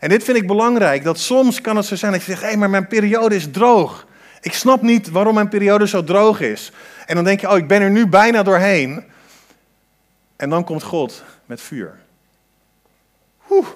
En 0.00 0.08
dit 0.08 0.24
vind 0.24 0.36
ik 0.36 0.46
belangrijk, 0.46 1.04
dat 1.04 1.18
soms 1.18 1.60
kan 1.60 1.76
het 1.76 1.86
zo 1.86 1.96
zijn 1.96 2.12
dat 2.12 2.20
je 2.20 2.30
zegt, 2.30 2.42
hé, 2.42 2.48
hey, 2.48 2.56
maar 2.56 2.70
mijn 2.70 2.86
periode 2.86 3.34
is 3.34 3.50
droog. 3.50 4.06
Ik 4.40 4.52
snap 4.52 4.82
niet 4.82 5.10
waarom 5.10 5.34
mijn 5.34 5.48
periode 5.48 5.86
zo 5.86 6.04
droog 6.04 6.40
is. 6.40 6.72
En 7.06 7.14
dan 7.14 7.24
denk 7.24 7.40
je, 7.40 7.50
oh, 7.50 7.56
ik 7.56 7.68
ben 7.68 7.82
er 7.82 7.90
nu 7.90 8.06
bijna 8.06 8.42
doorheen. 8.42 9.04
En 10.36 10.50
dan 10.50 10.64
komt 10.64 10.82
God 10.82 11.22
met 11.46 11.60
vuur. 11.60 11.98
Oeh. 13.50 13.66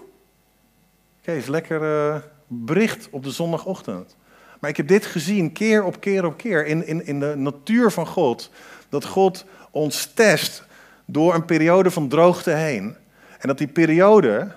Is 1.35 1.47
lekker 1.47 1.83
uh, 1.83 2.17
bericht 2.47 3.09
op 3.11 3.23
de 3.23 3.31
zondagochtend. 3.31 4.17
Maar 4.61 4.71
ik 4.71 4.77
heb 4.77 4.89
dit 4.89 5.07
gezien 5.07 5.53
keer 5.53 5.85
op 5.85 6.01
keer 6.01 6.25
op 6.25 6.37
keer 6.37 6.67
in, 6.67 6.87
in, 6.87 7.07
in 7.07 7.21
de 7.21 7.35
natuur 7.37 7.91
van 7.91 8.07
God. 8.07 8.51
Dat 8.89 9.05
God 9.05 9.45
ons 9.71 10.07
test 10.07 10.65
door 11.05 11.35
een 11.35 11.45
periode 11.45 11.91
van 11.91 12.09
droogte 12.09 12.51
heen. 12.51 12.97
En 13.39 13.49
dat 13.49 13.59
die 13.59 13.69
periode, 13.69 14.53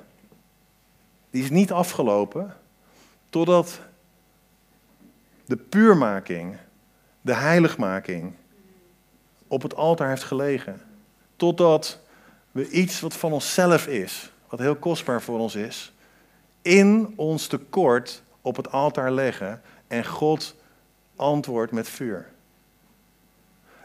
die 1.29 1.43
is 1.43 1.49
niet 1.49 1.71
afgelopen 1.71 2.53
totdat 3.29 3.79
de 5.45 5.57
puurmaking, 5.57 6.57
de 7.21 7.33
heiligmaking 7.33 8.33
op 9.47 9.61
het 9.61 9.75
altaar 9.75 10.09
heeft 10.09 10.23
gelegen. 10.23 10.81
Totdat 11.35 11.99
we 12.51 12.69
iets 12.69 12.99
wat 12.99 13.13
van 13.13 13.31
onszelf 13.31 13.87
is, 13.87 14.31
wat 14.49 14.59
heel 14.59 14.75
kostbaar 14.75 15.21
voor 15.21 15.39
ons 15.39 15.55
is, 15.55 15.93
in 16.61 17.13
ons 17.15 17.47
tekort 17.47 18.23
op 18.41 18.55
het 18.55 18.71
altaar 18.71 19.11
leggen 19.11 19.61
en 19.87 20.05
God 20.05 20.55
antwoordt 21.15 21.71
met 21.71 21.89
vuur. 21.89 22.25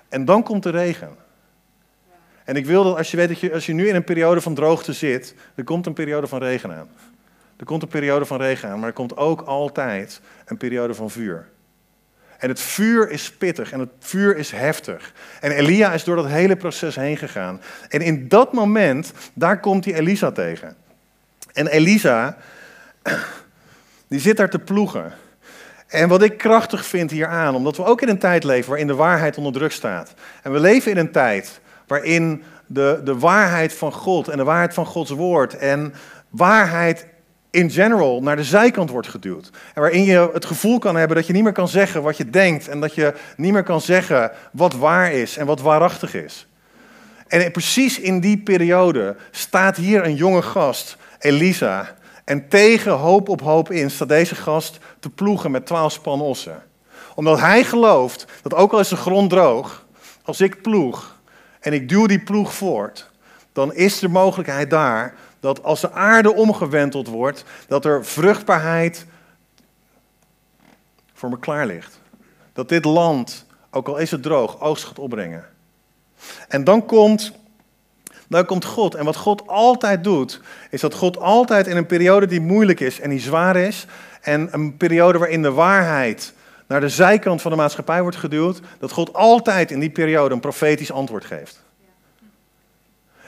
En 0.09 0.25
dan 0.25 0.43
komt 0.43 0.63
de 0.63 0.71
regen. 0.71 1.17
En 2.45 2.57
ik 2.57 2.67
wil 2.67 2.85
dat 2.85 2.97
als 2.97 3.11
je 3.11 3.17
weet 3.17 3.29
dat 3.29 3.41
je, 3.41 3.53
als 3.53 3.67
je 3.67 3.73
nu 3.73 3.89
in 3.89 3.95
een 3.95 4.05
periode 4.05 4.41
van 4.41 4.55
droogte 4.55 4.93
zit, 4.93 5.35
er 5.55 5.65
komt 5.65 5.87
een 5.87 5.93
periode 5.93 6.27
van 6.27 6.39
regen 6.39 6.77
aan. 6.77 6.89
Er 7.57 7.65
komt 7.65 7.83
een 7.83 7.89
periode 7.89 8.25
van 8.25 8.41
regen 8.41 8.69
aan, 8.69 8.79
maar 8.79 8.89
er 8.89 8.95
komt 8.95 9.17
ook 9.17 9.41
altijd 9.41 10.21
een 10.45 10.57
periode 10.57 10.95
van 10.95 11.11
vuur. 11.11 11.49
En 12.39 12.49
het 12.49 12.61
vuur 12.61 13.11
is 13.11 13.33
pittig 13.33 13.73
en 13.73 13.81
het 13.81 13.91
vuur 13.99 14.37
is 14.37 14.51
heftig. 14.51 15.13
En 15.41 15.51
Elia 15.51 15.93
is 15.93 16.05
door 16.05 16.17
dat 16.17 16.27
hele 16.27 16.57
proces 16.57 16.97
heen 16.97 17.17
gegaan. 17.17 17.61
En 17.89 18.01
in 18.01 18.29
dat 18.29 18.53
moment, 18.53 19.13
daar 19.35 19.61
komt 19.61 19.85
hij 19.85 19.95
Elisa 19.95 20.33
tegen. 20.33 20.77
En 21.53 21.67
Elisa, 21.67 22.37
die 24.09 24.21
zit 24.21 24.37
daar 24.37 24.51
te 24.51 24.59
ploegen. 24.59 25.13
En 25.87 26.09
wat 26.09 26.23
ik 26.23 26.39
krachtig 26.39 26.87
vind 26.87 27.11
hieraan, 27.11 27.55
omdat 27.55 27.77
we 27.77 27.85
ook 27.85 28.03
in 28.03 28.09
een 28.09 28.19
tijd 28.19 28.45
leven 28.45 28.69
waarin 28.69 28.87
de 28.87 28.95
waarheid 28.95 29.37
onder 29.37 29.53
druk 29.53 29.73
staat. 29.73 30.15
En 30.43 30.53
we 30.53 30.61
leven 30.61 30.91
in 30.91 30.97
een 30.97 31.13
tijd 31.13 31.61
waarin 31.87 32.43
de, 32.67 33.01
de 33.05 33.19
waarheid 33.19 33.75
van 33.75 33.93
God 33.93 34.29
en 34.29 34.37
de 34.37 34.45
waarheid 34.45 34.75
van 34.75 34.87
Gods 34.87 35.11
woord 35.11 35.57
en 35.57 35.95
waarheid 36.29 37.07
in 37.51 37.71
general 37.71 38.23
naar 38.23 38.37
de 38.37 38.45
zijkant 38.45 38.91
wordt 38.91 39.09
geduwd. 39.09 39.51
En 39.75 39.81
waarin 39.81 40.05
je 40.05 40.31
het 40.33 40.45
gevoel 40.45 40.79
kan 40.79 40.97
hebben 40.97 41.17
dat 41.17 41.27
je 41.27 41.33
niet 41.33 41.43
meer 41.43 41.53
kan 41.53 41.69
zeggen 41.69 42.03
wat 42.03 42.17
je 42.17 42.31
denkt 42.31 42.69
en 42.69 42.81
dat 42.81 42.95
je 42.95 43.15
niet 43.37 43.53
meer 43.53 43.63
kan 43.63 43.81
zeggen 43.81 44.31
wat 44.53 44.75
waar 44.75 45.13
is 45.13 45.37
en 45.37 45.47
wat 45.47 45.61
waarachtig 45.61 46.15
is. 46.15 46.47
En 47.29 47.51
precies 47.51 48.01
in 48.01 48.21
die 48.21 48.39
periode 48.39 49.17
staat 49.31 49.77
hier 49.77 50.05
een 50.05 50.15
jonge 50.15 50.43
gast, 50.43 50.97
Elisa, 51.19 51.95
en 52.25 52.49
tegen 52.49 52.93
hoop 52.93 53.29
op 53.29 53.41
hoop 53.41 53.71
in 53.71 53.91
staat 53.91 54.09
deze 54.09 54.35
gast 54.35 54.79
te 55.01 55.11
ploegen 55.11 55.51
met 55.51 55.67
twaalf 55.67 55.93
span 55.93 56.21
ossen. 56.21 56.63
Omdat 57.15 57.39
hij 57.41 57.65
gelooft 57.65 58.27
dat 58.43 58.55
ook 58.55 58.73
al 58.73 58.81
is 58.81 58.89
de 58.89 58.97
grond 58.97 59.31
droog, 59.31 59.87
als 60.23 60.41
ik 60.41 60.63
ploeg 60.63 61.19
en 61.61 61.73
ik 61.73 61.89
duw 61.89 62.07
die 62.07 62.21
ploeg 62.23 62.55
voort, 62.55 63.11
dan 63.53 63.75
is 63.75 64.03
er 64.03 64.11
mogelijkheid 64.11 64.71
daar 64.71 65.15
dat 65.41 65.63
als 65.63 65.81
de 65.81 65.93
aarde 65.93 66.35
omgewenteld 66.35 67.09
wordt, 67.09 67.45
dat 67.69 67.85
er 67.85 68.05
vruchtbaarheid 68.05 69.07
voor 71.15 71.29
me 71.31 71.39
klaar 71.39 71.67
ligt. 71.67 72.01
Dat 72.53 72.69
dit 72.69 72.85
land, 72.85 73.47
ook 73.71 73.89
al 73.89 73.97
is 73.97 74.11
het 74.11 74.23
droog, 74.23 74.61
oogst 74.61 74.85
gaat 74.85 74.99
opbrengen. 74.99 75.45
En 76.49 76.65
dan 76.65 76.87
komt, 76.87 77.33
dan 78.29 78.45
komt 78.45 78.65
God. 78.65 78.95
En 78.95 79.05
wat 79.05 79.17
God 79.17 79.47
altijd 79.47 80.05
doet, 80.05 80.41
is 80.71 80.81
dat 80.81 80.95
God 80.95 81.19
altijd 81.19 81.67
in 81.67 81.77
een 81.77 81.87
periode 81.87 82.27
die 82.27 82.41
moeilijk 82.41 82.81
is 82.81 83.01
en 83.01 83.11
die 83.11 83.21
zwaar 83.21 83.57
is, 83.57 83.87
en 84.21 84.49
een 84.51 84.77
periode 84.77 85.19
waarin 85.19 85.43
de 85.43 85.53
waarheid 85.53 86.33
naar 86.67 86.81
de 86.81 86.89
zijkant 86.89 87.43
van 87.43 87.51
de 87.51 87.57
maatschappij 87.57 88.03
wordt 88.03 88.17
geduwd, 88.17 88.61
dat 88.79 88.93
God 88.93 89.13
altijd 89.13 89.71
in 89.71 89.81
die 89.81 89.91
periode 89.91 90.35
een 90.35 90.41
profetisch 90.41 90.93
antwoord 90.93 91.25
geeft. 91.25 91.63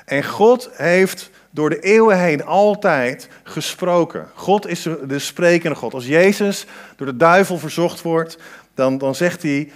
En 0.05 0.25
God 0.25 0.71
heeft 0.73 1.31
door 1.50 1.71
de 1.71 1.81
eeuwen 1.81 2.19
heen 2.19 2.45
altijd 2.45 3.29
gesproken. 3.43 4.29
God 4.35 4.67
is 4.67 4.83
de 5.07 5.19
sprekende 5.19 5.76
God. 5.76 5.95
Als 5.95 6.07
Jezus 6.07 6.67
door 6.97 7.07
de 7.07 7.17
duivel 7.17 7.59
verzocht 7.59 8.03
wordt, 8.03 8.38
dan, 8.75 8.99
dan 8.99 9.15
zegt 9.15 9.43
hij, 9.43 9.73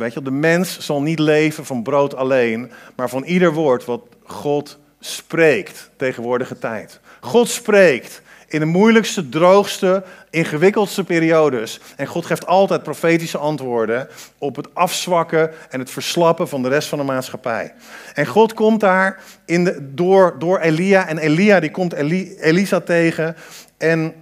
weet 0.00 0.14
je, 0.14 0.22
de 0.22 0.30
mens 0.30 0.78
zal 0.78 1.02
niet 1.02 1.18
leven 1.18 1.64
van 1.64 1.82
brood 1.82 2.14
alleen, 2.14 2.70
maar 2.96 3.08
van 3.08 3.24
ieder 3.24 3.52
woord 3.52 3.84
wat 3.84 4.02
God 4.24 4.78
spreekt 5.00 5.90
tegenwoordige 5.96 6.58
tijd. 6.58 7.00
God 7.20 7.48
spreekt 7.48 8.22
in 8.48 8.60
de 8.60 8.66
moeilijkste, 8.66 9.28
droogste, 9.28 10.04
ingewikkeldste 10.30 11.04
periodes. 11.04 11.80
En 11.96 12.06
God 12.06 12.26
geeft 12.26 12.46
altijd 12.46 12.82
profetische 12.82 13.38
antwoorden 13.38 14.08
op 14.38 14.56
het 14.56 14.74
afzwakken 14.74 15.50
en 15.70 15.80
het 15.80 15.90
verslappen 15.90 16.48
van 16.48 16.62
de 16.62 16.68
rest 16.68 16.88
van 16.88 16.98
de 16.98 17.04
maatschappij. 17.04 17.74
En 18.14 18.26
God 18.26 18.54
komt 18.54 18.80
daar 18.80 19.20
in 19.44 19.64
de, 19.64 19.94
door, 19.94 20.36
door 20.38 20.58
Elia. 20.58 21.08
En 21.08 21.18
Elia 21.18 21.60
die 21.60 21.70
komt 21.70 21.92
Elisa 21.92 22.80
tegen. 22.80 23.36
En 23.78 24.14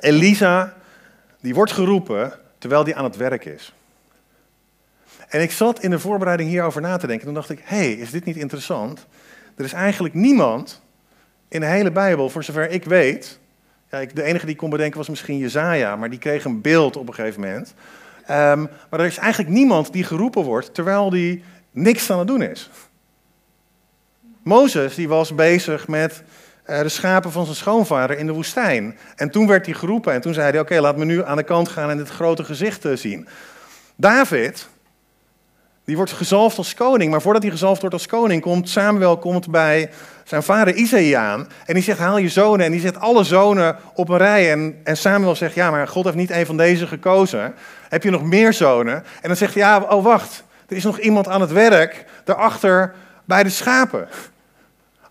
Elisa 0.00 0.74
die 1.40 1.54
wordt 1.54 1.72
geroepen 1.72 2.32
terwijl 2.58 2.84
die 2.84 2.96
aan 2.96 3.04
het 3.04 3.16
werk 3.16 3.44
is. 3.44 3.72
En 5.34 5.40
ik 5.40 5.52
zat 5.52 5.82
in 5.82 5.90
de 5.90 5.98
voorbereiding 5.98 6.48
hierover 6.48 6.80
na 6.80 6.96
te 6.96 7.06
denken. 7.06 7.24
Toen 7.24 7.34
dacht 7.34 7.50
ik, 7.50 7.60
hé, 7.64 7.76
hey, 7.76 7.92
is 7.92 8.10
dit 8.10 8.24
niet 8.24 8.36
interessant? 8.36 9.06
Er 9.56 9.64
is 9.64 9.72
eigenlijk 9.72 10.14
niemand 10.14 10.82
in 11.48 11.60
de 11.60 11.66
hele 11.66 11.92
Bijbel, 11.92 12.30
voor 12.30 12.44
zover 12.44 12.70
ik 12.70 12.84
weet, 12.84 13.38
ja, 13.90 14.04
de 14.14 14.22
enige 14.22 14.44
die 14.44 14.54
ik 14.54 14.60
kon 14.60 14.70
bedenken 14.70 14.98
was 14.98 15.08
misschien 15.08 15.38
Jezaja, 15.38 15.96
maar 15.96 16.10
die 16.10 16.18
kreeg 16.18 16.44
een 16.44 16.60
beeld 16.60 16.96
op 16.96 17.08
een 17.08 17.14
gegeven 17.14 17.40
moment. 17.40 17.74
Ehm, 18.26 18.66
maar 18.90 19.00
er 19.00 19.06
is 19.06 19.16
eigenlijk 19.16 19.54
niemand 19.54 19.92
die 19.92 20.04
geroepen 20.04 20.42
wordt 20.42 20.74
terwijl 20.74 21.10
die 21.10 21.44
niks 21.70 22.10
aan 22.10 22.18
het 22.18 22.28
doen 22.28 22.42
is. 22.42 22.70
Mozes 24.42 24.94
die 24.94 25.08
was 25.08 25.34
bezig 25.34 25.88
met 25.88 26.22
uh, 26.66 26.80
de 26.80 26.88
schapen 26.88 27.32
van 27.32 27.44
zijn 27.44 27.56
schoonvader 27.56 28.18
in 28.18 28.26
de 28.26 28.32
woestijn. 28.32 28.98
En 29.16 29.30
toen 29.30 29.46
werd 29.46 29.66
hij 29.66 29.74
geroepen 29.74 30.12
en 30.12 30.20
toen 30.20 30.34
zei 30.34 30.50
hij, 30.50 30.60
oké, 30.60 30.80
laat 30.80 30.96
me 30.96 31.04
nu 31.04 31.24
aan 31.24 31.36
de 31.36 31.42
kant 31.42 31.68
gaan 31.68 31.90
en 31.90 31.96
dit 31.96 32.08
grote 32.08 32.44
gezicht 32.44 32.84
uh, 32.84 32.96
zien. 32.96 33.28
David, 33.96 34.68
die 35.84 35.96
wordt 35.96 36.12
gezalfd 36.12 36.58
als 36.58 36.74
koning, 36.74 37.10
maar 37.10 37.22
voordat 37.22 37.42
hij 37.42 37.50
gezalfd 37.50 37.80
wordt 37.80 37.94
als 37.94 38.06
koning, 38.06 38.42
komt 38.42 38.68
Samuel 38.68 39.18
komt 39.18 39.50
bij 39.50 39.90
zijn 40.24 40.42
vader 40.42 40.74
Isaïe 40.74 41.16
aan. 41.16 41.48
En 41.66 41.74
die 41.74 41.82
zegt, 41.82 41.98
haal 41.98 42.18
je 42.18 42.28
zonen. 42.28 42.66
En 42.66 42.72
die 42.72 42.80
zet 42.80 43.00
alle 43.00 43.24
zonen 43.24 43.76
op 43.94 44.08
een 44.08 44.16
rij. 44.16 44.52
En, 44.52 44.80
en 44.84 44.96
Samuel 44.96 45.36
zegt, 45.36 45.54
ja, 45.54 45.70
maar 45.70 45.88
God 45.88 46.04
heeft 46.04 46.16
niet 46.16 46.30
een 46.30 46.46
van 46.46 46.56
deze 46.56 46.86
gekozen. 46.86 47.54
Heb 47.88 48.02
je 48.02 48.10
nog 48.10 48.22
meer 48.22 48.52
zonen? 48.52 48.94
En 48.94 49.28
dan 49.28 49.36
zegt 49.36 49.54
hij, 49.54 49.62
ja, 49.62 49.78
oh 49.78 50.04
wacht, 50.04 50.44
er 50.68 50.76
is 50.76 50.84
nog 50.84 50.98
iemand 50.98 51.28
aan 51.28 51.40
het 51.40 51.52
werk 51.52 52.04
daarachter 52.24 52.94
bij 53.24 53.42
de 53.42 53.50
schapen. 53.50 54.08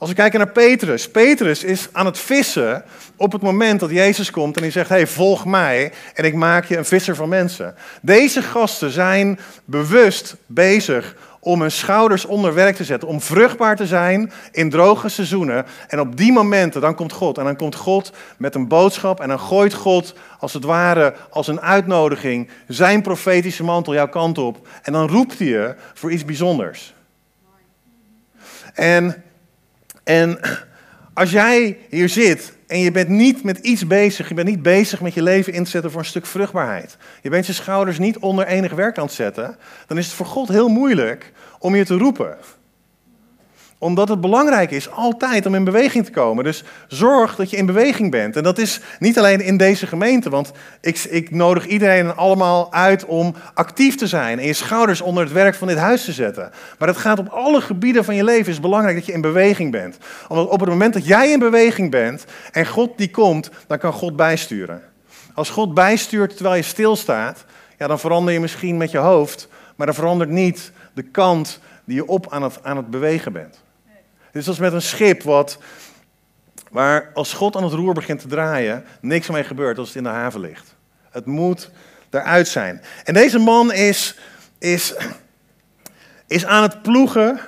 Als 0.03 0.11
we 0.11 0.17
kijken 0.17 0.39
naar 0.39 0.51
Petrus. 0.51 1.09
Petrus 1.09 1.63
is 1.63 1.89
aan 1.91 2.05
het 2.05 2.19
vissen 2.19 2.83
op 3.15 3.31
het 3.31 3.41
moment 3.41 3.79
dat 3.79 3.89
Jezus 3.89 4.31
komt 4.31 4.55
en 4.55 4.61
hij 4.61 4.71
zegt: 4.71 4.89
hey, 4.89 5.07
volg 5.07 5.45
mij 5.45 5.91
en 6.13 6.23
ik 6.23 6.33
maak 6.33 6.65
je 6.65 6.77
een 6.77 6.85
visser 6.85 7.15
van 7.15 7.29
mensen. 7.29 7.75
Deze 8.01 8.41
gasten 8.41 8.91
zijn 8.91 9.39
bewust 9.65 10.35
bezig 10.45 11.15
om 11.39 11.61
hun 11.61 11.71
schouders 11.71 12.25
onder 12.25 12.53
werk 12.53 12.75
te 12.75 12.83
zetten, 12.83 13.07
om 13.07 13.21
vruchtbaar 13.21 13.75
te 13.75 13.85
zijn 13.85 14.31
in 14.51 14.69
droge 14.69 15.09
seizoenen. 15.09 15.65
En 15.87 15.99
op 15.99 16.17
die 16.17 16.31
momenten, 16.31 16.81
dan 16.81 16.95
komt 16.95 17.11
God. 17.11 17.37
En 17.37 17.43
dan 17.43 17.55
komt 17.55 17.75
God 17.75 18.11
met 18.37 18.55
een 18.55 18.67
boodschap 18.67 19.19
en 19.19 19.27
dan 19.27 19.39
gooit 19.39 19.73
God 19.73 20.13
als 20.39 20.53
het 20.53 20.63
ware 20.63 21.13
als 21.29 21.47
een 21.47 21.61
uitnodiging 21.61 22.49
zijn 22.67 23.01
profetische 23.01 23.63
mantel 23.63 23.93
jouw 23.93 24.09
kant 24.09 24.37
op. 24.37 24.67
En 24.81 24.93
dan 24.93 25.07
roept 25.07 25.39
hij 25.39 25.47
je 25.47 25.75
voor 25.93 26.11
iets 26.11 26.25
bijzonders. 26.25 26.93
En, 28.73 29.23
en 30.03 30.39
als 31.13 31.31
jij 31.31 31.77
hier 31.89 32.09
zit 32.09 32.53
en 32.67 32.79
je 32.79 32.91
bent 32.91 33.09
niet 33.09 33.43
met 33.43 33.57
iets 33.57 33.87
bezig, 33.87 34.27
je 34.27 34.33
bent 34.33 34.47
niet 34.47 34.61
bezig 34.61 35.01
met 35.01 35.13
je 35.13 35.21
leven 35.21 35.53
in 35.53 35.63
te 35.63 35.69
zetten 35.69 35.91
voor 35.91 35.99
een 35.99 36.05
stuk 36.05 36.25
vruchtbaarheid. 36.25 36.97
Je 37.21 37.29
bent 37.29 37.45
je 37.45 37.53
schouders 37.53 37.99
niet 37.99 38.17
onder 38.17 38.47
enig 38.47 38.71
werk 38.71 38.97
aan 38.97 39.05
het 39.05 39.13
zetten, 39.13 39.57
dan 39.87 39.97
is 39.97 40.05
het 40.05 40.15
voor 40.15 40.25
God 40.25 40.47
heel 40.47 40.69
moeilijk 40.69 41.31
om 41.59 41.75
je 41.75 41.85
te 41.85 41.97
roepen 41.97 42.37
omdat 43.83 44.09
het 44.09 44.21
belangrijk 44.21 44.71
is 44.71 44.91
altijd 44.91 45.45
om 45.45 45.55
in 45.55 45.63
beweging 45.63 46.05
te 46.05 46.11
komen. 46.11 46.43
Dus 46.43 46.63
zorg 46.87 47.35
dat 47.35 47.49
je 47.49 47.57
in 47.57 47.65
beweging 47.65 48.11
bent. 48.11 48.35
En 48.35 48.43
dat 48.43 48.57
is 48.57 48.79
niet 48.99 49.17
alleen 49.17 49.41
in 49.41 49.57
deze 49.57 49.87
gemeente, 49.87 50.29
want 50.29 50.51
ik, 50.81 50.99
ik 50.99 51.31
nodig 51.31 51.65
iedereen 51.67 52.15
allemaal 52.15 52.73
uit 52.73 53.05
om 53.05 53.35
actief 53.53 53.95
te 53.95 54.07
zijn 54.07 54.39
en 54.39 54.45
je 54.45 54.53
schouders 54.53 55.01
onder 55.01 55.23
het 55.23 55.33
werk 55.33 55.55
van 55.55 55.67
dit 55.67 55.77
huis 55.77 56.05
te 56.05 56.11
zetten. 56.11 56.51
Maar 56.79 56.87
het 56.87 56.97
gaat 56.97 57.19
op 57.19 57.27
alle 57.27 57.61
gebieden 57.61 58.05
van 58.05 58.15
je 58.15 58.23
leven. 58.23 58.51
is 58.51 58.59
belangrijk 58.59 58.95
dat 58.95 59.05
je 59.05 59.13
in 59.13 59.21
beweging 59.21 59.71
bent. 59.71 59.97
Omdat 60.27 60.49
op 60.49 60.59
het 60.59 60.69
moment 60.69 60.93
dat 60.93 61.05
jij 61.05 61.31
in 61.31 61.39
beweging 61.39 61.91
bent 61.91 62.25
en 62.51 62.67
God 62.67 62.97
die 62.97 63.11
komt, 63.11 63.49
dan 63.67 63.77
kan 63.77 63.93
God 63.93 64.15
bijsturen. 64.15 64.81
Als 65.33 65.49
God 65.49 65.73
bijstuurt 65.73 66.35
terwijl 66.35 66.55
je 66.55 66.61
stilstaat, 66.61 67.45
ja, 67.77 67.87
dan 67.87 67.99
verander 67.99 68.33
je 68.33 68.39
misschien 68.39 68.77
met 68.77 68.91
je 68.91 68.97
hoofd, 68.97 69.47
maar 69.75 69.85
dan 69.85 69.95
verandert 69.95 70.29
niet 70.29 70.71
de 70.93 71.03
kant 71.03 71.59
die 71.85 71.95
je 71.95 72.07
op 72.07 72.27
aan 72.29 72.43
het, 72.43 72.59
aan 72.63 72.77
het 72.77 72.89
bewegen 72.89 73.33
bent. 73.33 73.62
Dit 74.33 74.41
is 74.41 74.47
als 74.47 74.57
met 74.57 74.73
een 74.73 74.81
schip 74.81 75.23
wat, 75.23 75.57
waar 76.71 77.11
als 77.13 77.33
God 77.33 77.55
aan 77.55 77.63
het 77.63 77.73
roer 77.73 77.93
begint 77.93 78.19
te 78.19 78.27
draaien, 78.27 78.85
niks 79.01 79.29
mee 79.29 79.43
gebeurt 79.43 79.77
als 79.77 79.87
het 79.87 79.97
in 79.97 80.03
de 80.03 80.09
haven 80.09 80.39
ligt. 80.39 80.75
Het 81.09 81.25
moet 81.25 81.71
eruit 82.09 82.47
zijn. 82.47 82.81
En 83.03 83.13
deze 83.13 83.39
man 83.39 83.73
is, 83.73 84.19
is, 84.59 84.95
is 86.27 86.45
aan 86.45 86.61
het 86.61 86.81
ploegen 86.81 87.39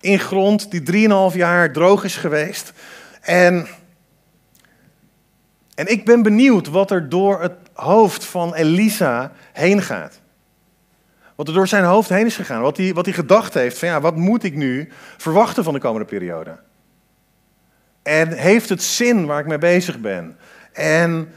in 0.00 0.18
grond 0.18 0.70
die 0.70 0.82
drieënhalf 0.82 1.34
jaar 1.34 1.72
droog 1.72 2.04
is 2.04 2.16
geweest. 2.16 2.72
En, 3.20 3.66
en 5.74 5.86
ik 5.86 6.04
ben 6.04 6.22
benieuwd 6.22 6.66
wat 6.68 6.90
er 6.90 7.08
door 7.08 7.42
het 7.42 7.56
hoofd 7.72 8.24
van 8.24 8.54
Elisa 8.54 9.32
heen 9.52 9.82
gaat. 9.82 10.20
Wat 11.36 11.48
er 11.48 11.54
door 11.54 11.68
zijn 11.68 11.84
hoofd 11.84 12.08
heen 12.08 12.26
is 12.26 12.36
gegaan. 12.36 12.62
Wat 12.62 12.76
hij, 12.76 12.94
wat 12.94 13.04
hij 13.04 13.14
gedacht 13.14 13.54
heeft 13.54 13.78
van 13.78 13.88
ja, 13.88 14.00
wat 14.00 14.16
moet 14.16 14.42
ik 14.42 14.54
nu 14.54 14.88
verwachten 15.16 15.64
van 15.64 15.74
de 15.74 15.80
komende 15.80 16.06
periode? 16.06 16.58
En 18.02 18.32
heeft 18.32 18.68
het 18.68 18.82
zin 18.82 19.26
waar 19.26 19.40
ik 19.40 19.46
mee 19.46 19.58
bezig 19.58 19.98
ben? 19.98 20.36
En 20.72 21.32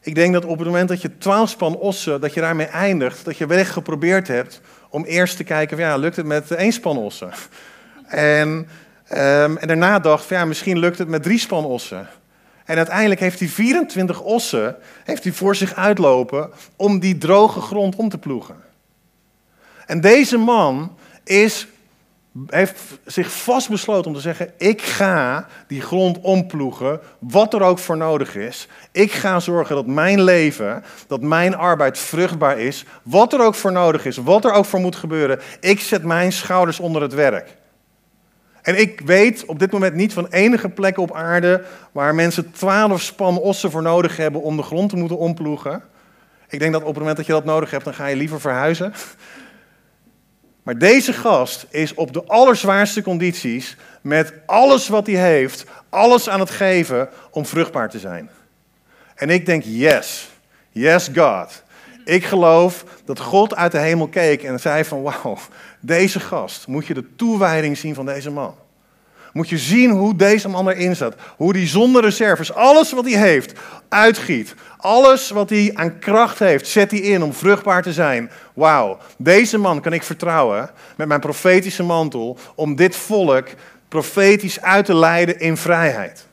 ik 0.00 0.14
denk 0.14 0.32
dat 0.32 0.44
op 0.44 0.58
het 0.58 0.66
moment 0.66 0.88
dat 0.88 1.02
je 1.02 1.18
twaalf 1.18 1.48
span 1.48 1.76
ossen, 1.76 2.20
dat 2.20 2.34
je 2.34 2.40
daarmee 2.40 2.66
eindigt, 2.66 3.24
dat 3.24 3.36
je 3.36 3.46
wellicht 3.46 3.70
geprobeerd 3.70 4.28
hebt 4.28 4.60
om 4.88 5.04
eerst 5.04 5.36
te 5.36 5.44
kijken 5.44 5.76
van 5.76 5.86
ja, 5.86 5.96
lukt 5.96 6.16
het 6.16 6.26
met 6.26 6.50
één 6.50 6.72
span 6.72 6.96
ossen? 6.96 7.30
En, 8.06 8.48
um, 8.48 9.56
en 9.56 9.66
daarna 9.66 9.98
dacht 9.98 10.24
van 10.24 10.36
ja, 10.36 10.44
misschien 10.44 10.78
lukt 10.78 10.98
het 10.98 11.08
met 11.08 11.22
drie 11.22 11.38
span 11.38 11.64
ossen. 11.64 12.08
En 12.64 12.76
uiteindelijk 12.76 13.20
heeft 13.20 13.38
hij 13.38 13.48
24 13.48 14.20
ossen 14.20 14.76
heeft 15.04 15.24
hij 15.24 15.32
voor 15.32 15.56
zich 15.56 15.74
uitlopen 15.74 16.50
om 16.76 16.98
die 16.98 17.18
droge 17.18 17.60
grond 17.60 17.96
om 17.96 18.08
te 18.08 18.18
ploegen. 18.18 18.56
En 19.86 20.00
deze 20.00 20.36
man 20.36 20.96
is, 21.24 21.66
heeft 22.46 22.80
zich 23.04 23.32
vastbesloten 23.32 24.10
om 24.10 24.16
te 24.16 24.22
zeggen: 24.22 24.52
Ik 24.58 24.82
ga 24.82 25.46
die 25.66 25.80
grond 25.80 26.20
omploegen, 26.20 27.00
wat 27.18 27.54
er 27.54 27.62
ook 27.62 27.78
voor 27.78 27.96
nodig 27.96 28.36
is. 28.36 28.68
Ik 28.92 29.12
ga 29.12 29.40
zorgen 29.40 29.74
dat 29.74 29.86
mijn 29.86 30.22
leven, 30.22 30.84
dat 31.06 31.20
mijn 31.20 31.56
arbeid 31.56 31.98
vruchtbaar 31.98 32.58
is, 32.58 32.84
wat 33.02 33.32
er 33.32 33.40
ook 33.40 33.54
voor 33.54 33.72
nodig 33.72 34.04
is, 34.04 34.16
wat 34.16 34.44
er 34.44 34.52
ook 34.52 34.64
voor 34.64 34.80
moet 34.80 34.96
gebeuren. 34.96 35.40
Ik 35.60 35.80
zet 35.80 36.02
mijn 36.02 36.32
schouders 36.32 36.80
onder 36.80 37.02
het 37.02 37.14
werk. 37.14 37.60
En 38.62 38.80
ik 38.80 39.00
weet 39.00 39.44
op 39.44 39.58
dit 39.58 39.72
moment 39.72 39.94
niet 39.94 40.12
van 40.12 40.26
enige 40.30 40.68
plek 40.68 40.98
op 40.98 41.14
aarde 41.14 41.64
waar 41.92 42.14
mensen 42.14 42.52
twaalf 42.52 43.00
span 43.00 43.38
ossen 43.38 43.70
voor 43.70 43.82
nodig 43.82 44.16
hebben 44.16 44.42
om 44.42 44.56
de 44.56 44.62
grond 44.62 44.90
te 44.90 44.96
moeten 44.96 45.18
omploegen. 45.18 45.82
Ik 46.48 46.58
denk 46.58 46.72
dat 46.72 46.80
op 46.80 46.88
het 46.88 46.98
moment 46.98 47.16
dat 47.16 47.26
je 47.26 47.32
dat 47.32 47.44
nodig 47.44 47.70
hebt, 47.70 47.84
dan 47.84 47.94
ga 47.94 48.06
je 48.06 48.16
liever 48.16 48.40
verhuizen. 48.40 48.92
Maar 50.62 50.78
deze 50.78 51.12
gast 51.12 51.66
is 51.70 51.94
op 51.94 52.12
de 52.12 52.24
allerzwaarste 52.24 53.02
condities 53.02 53.76
met 54.00 54.32
alles 54.46 54.88
wat 54.88 55.06
hij 55.06 55.16
heeft, 55.16 55.64
alles 55.88 56.28
aan 56.28 56.40
het 56.40 56.50
geven 56.50 57.08
om 57.30 57.46
vruchtbaar 57.46 57.90
te 57.90 57.98
zijn. 57.98 58.30
En 59.14 59.30
ik 59.30 59.46
denk, 59.46 59.62
yes, 59.66 60.30
yes 60.70 61.10
God. 61.14 61.62
Ik 62.04 62.24
geloof 62.24 62.84
dat 63.04 63.20
God 63.20 63.54
uit 63.54 63.72
de 63.72 63.78
hemel 63.78 64.08
keek 64.08 64.42
en 64.42 64.60
zei 64.60 64.84
van, 64.84 65.02
wauw, 65.02 65.38
deze 65.80 66.20
gast, 66.20 66.66
moet 66.66 66.86
je 66.86 66.94
de 66.94 67.14
toewijding 67.16 67.76
zien 67.78 67.94
van 67.94 68.06
deze 68.06 68.30
man. 68.30 68.54
Moet 69.32 69.48
je 69.48 69.58
zien 69.58 69.90
hoe 69.90 70.16
deze 70.16 70.48
man 70.48 70.68
erin 70.68 70.96
zat. 70.96 71.14
Hoe 71.36 71.56
hij 71.56 71.68
zonder 71.68 72.02
reserves, 72.02 72.52
alles 72.52 72.92
wat 72.92 73.04
hij 73.04 73.18
heeft, 73.18 73.52
uitgiet. 73.88 74.54
Alles 74.76 75.30
wat 75.30 75.50
hij 75.50 75.70
aan 75.74 75.98
kracht 75.98 76.38
heeft, 76.38 76.66
zet 76.66 76.90
hij 76.90 77.00
in 77.00 77.22
om 77.22 77.32
vruchtbaar 77.32 77.82
te 77.82 77.92
zijn. 77.92 78.30
Wauw, 78.54 78.98
deze 79.18 79.58
man 79.58 79.80
kan 79.80 79.92
ik 79.92 80.02
vertrouwen 80.02 80.70
met 80.96 81.08
mijn 81.08 81.20
profetische 81.20 81.82
mantel 81.82 82.38
om 82.54 82.76
dit 82.76 82.96
volk 82.96 83.48
profetisch 83.88 84.60
uit 84.60 84.84
te 84.84 84.94
leiden 84.94 85.40
in 85.40 85.56
vrijheid. 85.56 86.26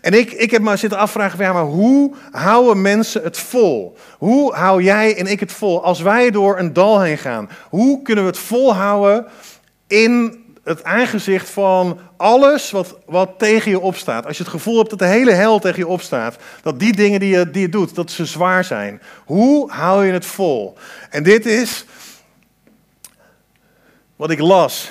En 0.00 0.12
ik, 0.12 0.32
ik 0.32 0.50
heb 0.50 0.62
me 0.62 0.76
zitten 0.76 0.98
afvragen, 0.98 1.38
ja, 1.38 1.52
maar 1.52 1.62
hoe 1.62 2.14
houden 2.30 2.82
mensen 2.82 3.22
het 3.22 3.38
vol? 3.38 3.96
Hoe 4.18 4.54
hou 4.54 4.82
jij 4.82 5.16
en 5.16 5.26
ik 5.26 5.40
het 5.40 5.52
vol 5.52 5.84
als 5.84 6.00
wij 6.00 6.30
door 6.30 6.58
een 6.58 6.72
dal 6.72 7.00
heen 7.00 7.18
gaan? 7.18 7.50
Hoe 7.68 8.02
kunnen 8.02 8.24
we 8.24 8.30
het 8.30 8.38
volhouden 8.38 9.26
in 9.86 10.44
het 10.66 10.84
aangezicht 10.84 11.50
van 11.50 11.98
alles 12.16 12.70
wat, 12.70 12.98
wat 13.04 13.38
tegen 13.38 13.70
je 13.70 13.80
opstaat. 13.80 14.26
Als 14.26 14.36
je 14.36 14.42
het 14.42 14.52
gevoel 14.52 14.76
hebt 14.76 14.90
dat 14.90 14.98
de 14.98 15.04
hele 15.04 15.30
hel 15.30 15.58
tegen 15.58 15.78
je 15.78 15.86
opstaat, 15.86 16.36
dat 16.62 16.78
die 16.78 16.92
dingen 16.92 17.20
die 17.20 17.38
je, 17.38 17.50
die 17.50 17.60
je 17.60 17.68
doet, 17.68 17.94
dat 17.94 18.10
ze 18.10 18.24
zwaar 18.24 18.64
zijn. 18.64 19.02
Hoe 19.24 19.70
hou 19.70 20.06
je 20.06 20.12
het 20.12 20.26
vol? 20.26 20.76
En 21.10 21.22
dit 21.22 21.46
is 21.46 21.84
wat 24.16 24.30
ik 24.30 24.38
las, 24.38 24.90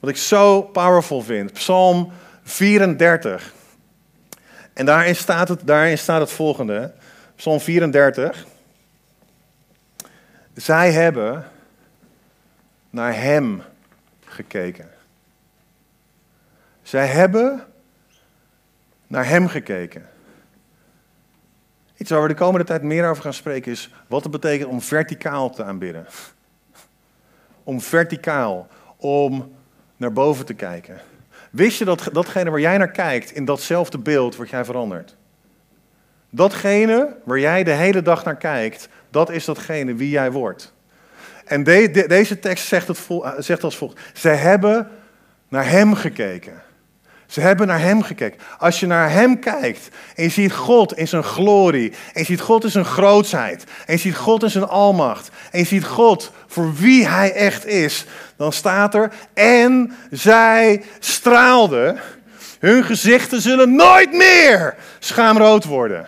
wat 0.00 0.10
ik 0.10 0.16
zo 0.16 0.62
powerful 0.62 1.22
vind. 1.22 1.52
Psalm 1.52 2.12
34. 2.42 3.52
En 4.74 4.86
daarin 4.86 5.16
staat 5.16 5.48
het, 5.48 5.60
daarin 5.66 5.98
staat 5.98 6.20
het 6.20 6.30
volgende. 6.30 6.92
Psalm 7.36 7.60
34. 7.60 8.46
Zij 10.54 10.92
hebben 10.92 11.44
naar 12.90 13.14
hem 13.14 13.62
gekeken. 14.24 14.90
Zij 16.82 17.06
hebben 17.06 17.64
naar 19.06 19.28
Hem 19.28 19.48
gekeken. 19.48 20.08
Iets 21.96 22.10
waar 22.10 22.22
we 22.22 22.28
de 22.28 22.34
komende 22.34 22.66
tijd 22.66 22.82
meer 22.82 23.08
over 23.08 23.22
gaan 23.22 23.34
spreken 23.34 23.72
is 23.72 23.90
wat 24.06 24.22
het 24.22 24.32
betekent 24.32 24.70
om 24.70 24.80
verticaal 24.80 25.50
te 25.50 25.64
aanbidden. 25.64 26.06
Om 27.64 27.80
verticaal, 27.80 28.68
om 28.96 29.54
naar 29.96 30.12
boven 30.12 30.46
te 30.46 30.54
kijken. 30.54 31.00
Wist 31.54 31.78
je 31.78 31.84
dat 31.84 32.08
datgene 32.12 32.50
waar 32.50 32.60
jij 32.60 32.78
naar 32.78 32.90
kijkt, 32.90 33.30
in 33.30 33.44
datzelfde 33.44 33.98
beeld 33.98 34.36
wordt 34.36 34.50
jij 34.50 34.64
veranderd? 34.64 35.16
Datgene 36.30 37.16
waar 37.24 37.38
jij 37.38 37.64
de 37.64 37.70
hele 37.70 38.02
dag 38.02 38.24
naar 38.24 38.36
kijkt, 38.36 38.88
dat 39.10 39.30
is 39.30 39.44
datgene 39.44 39.94
wie 39.94 40.10
jij 40.10 40.32
wordt. 40.32 40.72
En 41.44 41.62
deze 42.08 42.38
tekst 42.38 42.66
zegt, 42.66 42.88
het 42.88 42.98
vol, 42.98 43.24
zegt 43.38 43.64
als 43.64 43.76
volgt. 43.76 44.00
Ze 44.12 44.28
hebben 44.28 44.88
naar 45.48 45.70
hem 45.70 45.94
gekeken. 45.94 46.62
Ze 47.26 47.40
hebben 47.40 47.66
naar 47.66 47.80
hem 47.80 48.02
gekeken. 48.02 48.40
Als 48.58 48.80
je 48.80 48.86
naar 48.86 49.10
hem 49.10 49.38
kijkt 49.38 49.88
en 50.14 50.24
je 50.24 50.30
ziet 50.30 50.52
God 50.52 50.96
in 50.96 51.08
zijn 51.08 51.24
glorie, 51.24 51.90
en 51.90 52.20
je 52.20 52.24
ziet 52.24 52.40
God 52.40 52.64
in 52.64 52.70
zijn 52.70 52.84
grootsheid, 52.84 53.64
en 53.86 53.92
je 53.94 54.00
ziet 54.00 54.16
God 54.16 54.42
in 54.42 54.50
zijn 54.50 54.66
almacht, 54.66 55.30
en 55.50 55.58
je 55.58 55.66
ziet 55.66 55.84
God 55.84 56.30
voor 56.46 56.74
wie 56.74 57.06
hij 57.06 57.32
echt 57.32 57.66
is, 57.66 58.06
dan 58.36 58.52
staat 58.52 58.94
er, 58.94 59.12
en 59.34 59.96
zij 60.10 60.82
straalden, 60.98 62.00
hun 62.58 62.84
gezichten 62.84 63.40
zullen 63.40 63.74
nooit 63.74 64.12
meer 64.12 64.74
schaamrood 64.98 65.64
worden. 65.64 66.06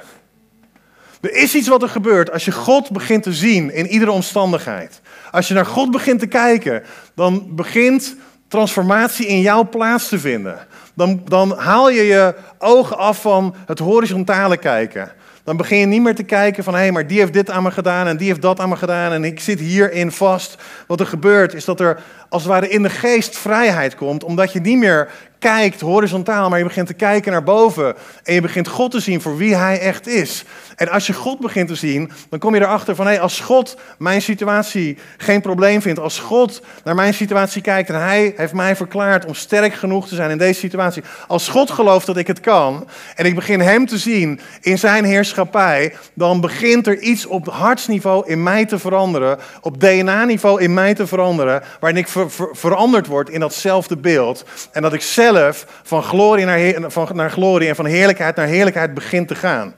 Er 1.20 1.32
is 1.32 1.54
iets 1.54 1.68
wat 1.68 1.82
er 1.82 1.88
gebeurt 1.88 2.32
als 2.32 2.44
je 2.44 2.52
God 2.52 2.90
begint 2.90 3.22
te 3.22 3.32
zien 3.32 3.72
in 3.72 3.86
iedere 3.86 4.10
omstandigheid. 4.10 5.00
Als 5.30 5.48
je 5.48 5.54
naar 5.54 5.66
God 5.66 5.90
begint 5.90 6.20
te 6.20 6.26
kijken, 6.26 6.82
dan 7.14 7.54
begint 7.54 8.16
transformatie 8.48 9.26
in 9.26 9.40
jouw 9.40 9.68
plaats 9.68 10.08
te 10.08 10.18
vinden. 10.18 10.66
Dan, 10.96 11.22
dan 11.24 11.58
haal 11.58 11.90
je 11.90 12.02
je 12.02 12.34
ogen 12.58 12.98
af 12.98 13.20
van 13.20 13.54
het 13.66 13.78
horizontale 13.78 14.56
kijken. 14.56 15.12
Dan 15.44 15.56
begin 15.56 15.78
je 15.78 15.86
niet 15.86 16.02
meer 16.02 16.14
te 16.14 16.22
kijken 16.22 16.64
van 16.64 16.74
hé, 16.74 16.80
hey, 16.80 16.92
maar 16.92 17.06
die 17.06 17.18
heeft 17.18 17.32
dit 17.32 17.50
aan 17.50 17.62
me 17.62 17.70
gedaan 17.70 18.06
en 18.06 18.16
die 18.16 18.26
heeft 18.26 18.42
dat 18.42 18.60
aan 18.60 18.68
me 18.68 18.76
gedaan 18.76 19.12
en 19.12 19.24
ik 19.24 19.40
zit 19.40 19.60
hierin 19.60 20.12
vast. 20.12 20.56
Wat 20.86 21.00
er 21.00 21.06
gebeurt 21.06 21.54
is 21.54 21.64
dat 21.64 21.80
er 21.80 22.02
als 22.28 22.42
het 22.42 22.52
ware 22.52 22.68
in 22.68 22.82
de 22.82 22.90
geest 22.90 23.38
vrijheid 23.38 23.94
komt, 23.94 24.24
omdat 24.24 24.52
je 24.52 24.60
niet 24.60 24.78
meer 24.78 25.10
kijkt 25.38 25.80
horizontaal, 25.80 26.48
maar 26.48 26.58
je 26.58 26.64
begint 26.64 26.86
te 26.86 26.94
kijken 26.94 27.32
naar 27.32 27.42
boven 27.42 27.94
en 28.22 28.34
je 28.34 28.40
begint 28.40 28.68
God 28.68 28.90
te 28.90 29.00
zien 29.00 29.20
voor 29.20 29.36
wie 29.36 29.54
Hij 29.54 29.80
echt 29.80 30.06
is. 30.06 30.44
En 30.76 30.88
als 30.88 31.06
je 31.06 31.12
God 31.12 31.40
begint 31.40 31.68
te 31.68 31.74
zien, 31.74 32.10
dan 32.30 32.38
kom 32.38 32.54
je 32.54 32.60
erachter 32.60 32.94
van 32.94 33.06
hé, 33.06 33.20
als 33.20 33.40
God 33.40 33.76
mijn 33.98 34.22
situatie 34.22 34.98
geen 35.16 35.40
probleem 35.40 35.82
vindt, 35.82 36.00
als 36.00 36.18
God 36.18 36.62
naar 36.84 36.94
mijn 36.94 37.14
situatie 37.14 37.62
kijkt 37.62 37.88
en 37.88 38.00
Hij 38.00 38.34
heeft 38.36 38.52
mij 38.52 38.76
verklaard 38.76 39.24
om 39.24 39.34
sterk 39.34 39.74
genoeg 39.74 40.08
te 40.08 40.14
zijn 40.14 40.30
in 40.30 40.38
deze 40.38 40.60
situatie, 40.60 41.02
als 41.26 41.48
God 41.48 41.70
gelooft 41.70 42.06
dat 42.06 42.16
ik 42.16 42.26
het 42.26 42.40
kan 42.40 42.88
en 43.14 43.26
ik 43.26 43.34
begin 43.34 43.60
Hem 43.60 43.86
te 43.86 43.98
zien 43.98 44.40
in 44.60 44.78
Zijn 44.78 45.04
heerschappij, 45.04 45.94
dan 46.14 46.40
begint 46.40 46.86
er 46.86 46.98
iets 46.98 47.26
op 47.26 47.48
hartsniveau 47.48 48.28
in 48.28 48.42
mij 48.42 48.66
te 48.66 48.78
veranderen, 48.78 49.38
op 49.60 49.80
DNA-niveau 49.80 50.62
in 50.62 50.74
mij 50.74 50.94
te 50.94 51.06
veranderen, 51.06 51.62
waarin 51.80 51.98
ik 51.98 52.08
veranderd 52.52 53.06
word 53.06 53.28
in 53.28 53.40
datzelfde 53.40 53.96
beeld 53.96 54.44
en 54.72 54.82
dat 54.82 54.92
ik 54.92 55.02
zelf 55.02 55.66
van 55.82 56.02
glorie 56.02 56.44
naar, 56.44 56.90
van, 56.90 57.08
naar 57.12 57.30
glorie 57.30 57.68
en 57.68 57.76
van 57.76 57.84
heerlijkheid 57.84 58.36
naar 58.36 58.46
heerlijkheid 58.46 58.94
begin 58.94 59.26
te 59.26 59.34
gaan. 59.34 59.74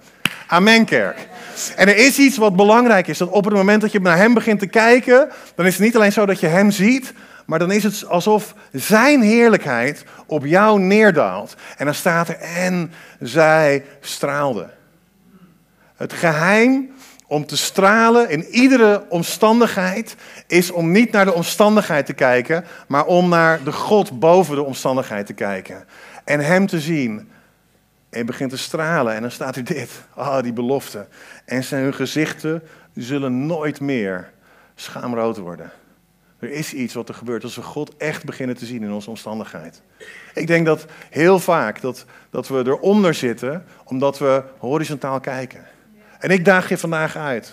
Amen, 0.46 0.84
kerk. 0.84 1.28
En 1.76 1.88
er 1.88 1.96
is 1.96 2.18
iets 2.18 2.36
wat 2.36 2.56
belangrijk 2.56 3.06
is. 3.06 3.18
Dat 3.18 3.28
op 3.28 3.44
het 3.44 3.54
moment 3.54 3.80
dat 3.80 3.92
je 3.92 4.00
naar 4.00 4.16
Hem 4.16 4.34
begint 4.34 4.58
te 4.58 4.66
kijken, 4.66 5.28
dan 5.54 5.66
is 5.66 5.72
het 5.72 5.82
niet 5.82 5.96
alleen 5.96 6.12
zo 6.12 6.26
dat 6.26 6.40
je 6.40 6.46
Hem 6.46 6.70
ziet, 6.70 7.12
maar 7.46 7.58
dan 7.58 7.70
is 7.70 7.82
het 7.82 8.06
alsof 8.06 8.54
Zijn 8.72 9.22
heerlijkheid 9.22 10.04
op 10.26 10.46
jou 10.46 10.80
neerdaalt. 10.80 11.56
En 11.76 11.84
dan 11.84 11.94
staat 11.94 12.28
er, 12.28 12.36
en 12.36 12.92
zij 13.20 13.84
straalde. 14.00 14.70
Het 15.96 16.12
geheim 16.12 16.90
om 17.28 17.46
te 17.46 17.56
stralen 17.56 18.30
in 18.30 18.44
iedere 18.44 19.04
omstandigheid 19.08 20.16
is 20.46 20.70
om 20.70 20.90
niet 20.90 21.12
naar 21.12 21.24
de 21.24 21.34
omstandigheid 21.34 22.06
te 22.06 22.12
kijken, 22.12 22.64
maar 22.86 23.06
om 23.06 23.28
naar 23.28 23.64
de 23.64 23.72
God 23.72 24.18
boven 24.18 24.54
de 24.54 24.62
omstandigheid 24.62 25.26
te 25.26 25.32
kijken. 25.32 25.84
En 26.24 26.40
Hem 26.40 26.66
te 26.66 26.80
zien 26.80 27.28
en 28.10 28.26
begint 28.26 28.50
te 28.50 28.58
stralen. 28.58 29.14
En 29.14 29.22
dan 29.22 29.30
staat 29.30 29.56
er 29.56 29.64
dit. 29.64 29.90
Ah, 30.14 30.42
die 30.42 30.52
belofte. 30.52 31.06
En 31.44 31.64
zijn 31.64 31.82
hun 31.82 31.94
gezichten 31.94 32.62
zullen 32.94 33.46
nooit 33.46 33.80
meer 33.80 34.30
schaamrood 34.74 35.36
worden. 35.36 35.70
Er 36.38 36.50
is 36.50 36.72
iets 36.72 36.94
wat 36.94 37.08
er 37.08 37.14
gebeurt 37.14 37.44
als 37.44 37.56
we 37.56 37.62
God 37.62 37.96
echt 37.96 38.24
beginnen 38.24 38.56
te 38.56 38.66
zien 38.66 38.82
in 38.82 38.92
onze 38.92 39.10
omstandigheid. 39.10 39.82
Ik 40.34 40.46
denk 40.46 40.66
dat 40.66 40.86
heel 41.10 41.38
vaak 41.38 41.80
dat, 41.80 42.04
dat 42.30 42.48
we 42.48 42.66
eronder 42.66 43.14
zitten 43.14 43.64
omdat 43.84 44.18
we 44.18 44.42
horizontaal 44.58 45.20
kijken. 45.20 45.66
En 46.18 46.30
ik 46.30 46.44
daag 46.44 46.68
je 46.68 46.78
vandaag 46.78 47.16
uit 47.16 47.52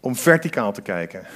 om 0.00 0.16
verticaal 0.16 0.72
te 0.72 0.82
kijken. 0.82 1.26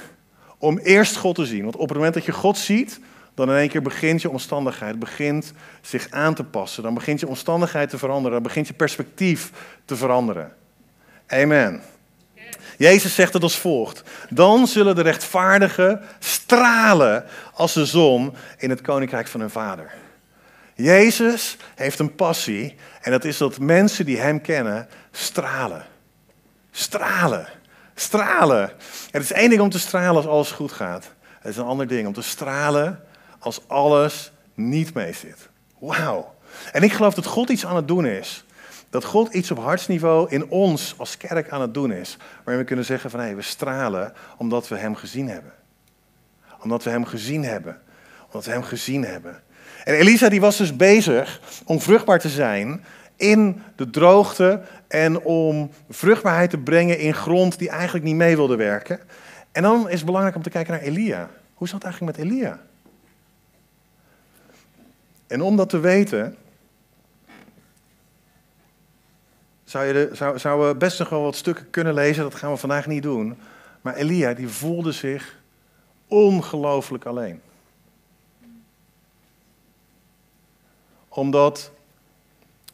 Om 0.57 0.77
eerst 0.77 1.15
God 1.15 1.35
te 1.35 1.45
zien. 1.45 1.63
Want 1.63 1.75
op 1.75 1.87
het 1.87 1.97
moment 1.97 2.13
dat 2.13 2.25
je 2.25 2.31
God 2.31 2.57
ziet, 2.57 2.99
dan 3.35 3.49
in 3.49 3.55
één 3.55 3.69
keer 3.69 3.81
begint 3.81 4.21
je 4.21 4.29
omstandigheid 4.29 4.99
begint 4.99 5.53
zich 5.81 6.07
aan 6.09 6.33
te 6.33 6.43
passen. 6.43 6.83
Dan 6.83 6.93
begint 6.93 7.19
je 7.19 7.27
omstandigheid 7.27 7.89
te 7.89 7.97
veranderen. 7.97 8.31
Dan 8.31 8.43
begint 8.43 8.67
je 8.67 8.73
perspectief 8.73 9.51
te 9.85 9.95
veranderen. 9.95 10.53
Amen. 11.27 11.81
Jezus 12.77 13.15
zegt 13.15 13.33
het 13.33 13.43
als 13.43 13.57
volgt. 13.57 14.03
Dan 14.29 14.67
zullen 14.67 14.95
de 14.95 15.01
rechtvaardigen 15.01 16.01
stralen 16.19 17.25
als 17.53 17.73
de 17.73 17.85
zon 17.85 18.33
in 18.57 18.69
het 18.69 18.81
koninkrijk 18.81 19.27
van 19.27 19.39
hun 19.39 19.49
vader. 19.49 19.93
Jezus 20.75 21.57
heeft 21.75 21.99
een 21.99 22.15
passie 22.15 22.75
en 23.01 23.11
dat 23.11 23.25
is 23.25 23.37
dat 23.37 23.59
mensen 23.59 24.05
die 24.05 24.19
Hem 24.19 24.41
kennen 24.41 24.87
stralen. 25.11 25.85
Stralen. 26.71 27.47
Stralen. 27.95 28.71
Het 29.11 29.23
is 29.23 29.31
één 29.31 29.49
ding 29.49 29.61
om 29.61 29.69
te 29.69 29.79
stralen 29.79 30.15
als 30.15 30.27
alles 30.27 30.51
goed 30.51 30.71
gaat. 30.71 31.11
Het 31.39 31.51
is 31.51 31.57
een 31.57 31.65
ander 31.65 31.87
ding 31.87 32.07
om 32.07 32.13
te 32.13 32.21
stralen 32.21 33.03
als 33.39 33.67
alles 33.67 34.31
niet 34.53 34.93
mee 34.93 35.13
zit. 35.13 35.49
Wauw. 35.79 36.35
En 36.71 36.83
ik 36.83 36.93
geloof 36.93 37.13
dat 37.13 37.25
God 37.25 37.49
iets 37.49 37.65
aan 37.65 37.75
het 37.75 37.87
doen 37.87 38.05
is. 38.05 38.45
Dat 38.89 39.03
God 39.03 39.33
iets 39.33 39.51
op 39.51 39.57
hartsniveau 39.57 40.29
in 40.29 40.49
ons 40.49 40.93
als 40.97 41.17
kerk 41.17 41.49
aan 41.49 41.61
het 41.61 41.73
doen 41.73 41.91
is. 41.91 42.17
Waarin 42.43 42.61
we 42.61 42.67
kunnen 42.67 42.85
zeggen 42.85 43.09
van 43.09 43.19
hé, 43.19 43.25
hey, 43.25 43.35
we 43.35 43.41
stralen 43.41 44.13
omdat 44.37 44.67
we 44.67 44.75
Hem 44.75 44.95
gezien 44.95 45.29
hebben. 45.29 45.53
Omdat 46.61 46.83
we 46.83 46.89
Hem 46.89 47.05
gezien 47.05 47.43
hebben. 47.43 47.81
Omdat 48.25 48.45
we 48.45 48.51
Hem 48.51 48.63
gezien 48.63 49.05
hebben. 49.05 49.43
En 49.83 49.93
Elisa 49.93 50.29
die 50.29 50.41
was 50.41 50.57
dus 50.57 50.75
bezig 50.75 51.39
om 51.65 51.81
vruchtbaar 51.81 52.19
te 52.19 52.29
zijn 52.29 52.83
in 53.21 53.61
de 53.75 53.89
droogte 53.89 54.61
en 54.87 55.21
om 55.21 55.71
vruchtbaarheid 55.89 56.49
te 56.49 56.57
brengen 56.57 56.99
in 56.99 57.13
grond 57.13 57.59
die 57.59 57.69
eigenlijk 57.69 58.05
niet 58.05 58.15
mee 58.15 58.35
wilde 58.35 58.55
werken. 58.55 58.99
En 59.51 59.61
dan 59.63 59.89
is 59.89 59.95
het 59.95 60.05
belangrijk 60.05 60.35
om 60.35 60.41
te 60.41 60.49
kijken 60.49 60.73
naar 60.73 60.81
Elia. 60.81 61.29
Hoe 61.53 61.67
zat 61.67 61.83
het 61.83 61.91
eigenlijk 61.91 62.17
met 62.17 62.25
Elia? 62.25 62.59
En 65.27 65.41
om 65.41 65.55
dat 65.55 65.69
te 65.69 65.79
weten, 65.79 66.35
zou 69.63 69.85
je 69.85 70.09
zou, 70.13 70.39
zou 70.39 70.67
we 70.67 70.75
best 70.75 70.99
nog 70.99 71.09
wel 71.09 71.21
wat 71.21 71.35
stukken 71.35 71.69
kunnen 71.69 71.93
lezen, 71.93 72.23
dat 72.23 72.35
gaan 72.35 72.51
we 72.51 72.57
vandaag 72.57 72.87
niet 72.87 73.03
doen. 73.03 73.37
Maar 73.81 73.95
Elia, 73.95 74.33
die 74.33 74.47
voelde 74.47 74.91
zich 74.91 75.39
ongelooflijk 76.07 77.05
alleen. 77.05 77.41
Omdat 81.09 81.71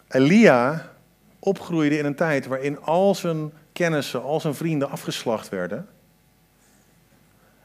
Elia 0.08 0.92
opgroeide 1.40 1.98
in 1.98 2.06
een 2.06 2.16
tijd 2.16 2.46
waarin 2.46 2.82
al 2.82 3.16
zijn 3.16 3.52
kennissen, 3.74 4.24
al 4.24 4.40
zijn 4.40 4.56
vrienden 4.56 4.90
afgeslacht 4.90 5.50
werden. 5.50 5.88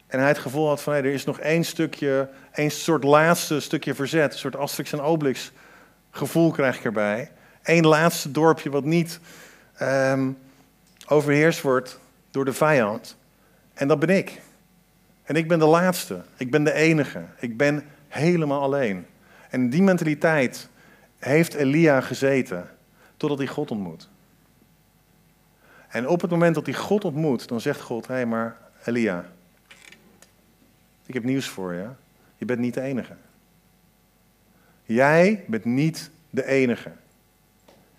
En 0.06 0.18
hij 0.18 0.28
het 0.28 0.38
gevoel 0.38 0.68
had 0.68 0.82
van, 0.82 0.92
hé, 0.92 0.98
er 0.98 1.12
is 1.12 1.24
nog 1.24 1.38
één 1.38 1.64
stukje, 1.64 2.28
één 2.52 2.70
soort 2.70 3.04
laatste 3.04 3.60
stukje 3.60 3.94
verzet. 3.94 4.32
Een 4.32 4.38
soort 4.38 4.56
Asterix 4.56 4.92
en 4.92 5.00
Obelix 5.00 5.52
gevoel 6.10 6.50
krijg 6.50 6.76
ik 6.76 6.84
erbij. 6.84 7.30
Eén 7.62 7.86
laatste 7.86 8.30
dorpje 8.30 8.70
wat 8.70 8.84
niet 8.84 9.20
um, 9.82 10.38
overheerst 11.06 11.60
wordt 11.60 11.98
door 12.30 12.44
de 12.44 12.52
vijand. 12.52 13.16
En 13.74 13.88
dat 13.88 13.98
ben 13.98 14.08
ik. 14.08 14.40
En 15.22 15.34
ik 15.34 15.48
ben 15.48 15.58
de 15.58 15.64
laatste. 15.64 16.22
Ik 16.36 16.50
ben 16.50 16.64
de 16.64 16.72
enige. 16.72 17.22
Ik 17.38 17.56
ben 17.56 17.84
helemaal 18.08 18.62
alleen. 18.62 19.06
En 19.50 19.70
die 19.70 19.82
mentaliteit 19.82 20.68
heeft 21.24 21.54
Elia 21.54 22.00
gezeten 22.00 22.68
totdat 23.16 23.38
hij 23.38 23.46
God 23.46 23.70
ontmoet. 23.70 24.08
En 25.88 26.08
op 26.08 26.20
het 26.20 26.30
moment 26.30 26.54
dat 26.54 26.66
hij 26.66 26.74
God 26.74 27.04
ontmoet, 27.04 27.48
dan 27.48 27.60
zegt 27.60 27.80
God: 27.80 28.06
Hé, 28.06 28.14
hey, 28.14 28.26
maar 28.26 28.56
Elia, 28.84 29.24
ik 31.06 31.14
heb 31.14 31.24
nieuws 31.24 31.48
voor 31.48 31.72
je. 31.72 31.86
Je 32.36 32.44
bent 32.44 32.58
niet 32.58 32.74
de 32.74 32.80
enige. 32.80 33.14
Jij 34.84 35.44
bent 35.46 35.64
niet 35.64 36.10
de 36.30 36.46
enige. 36.46 36.92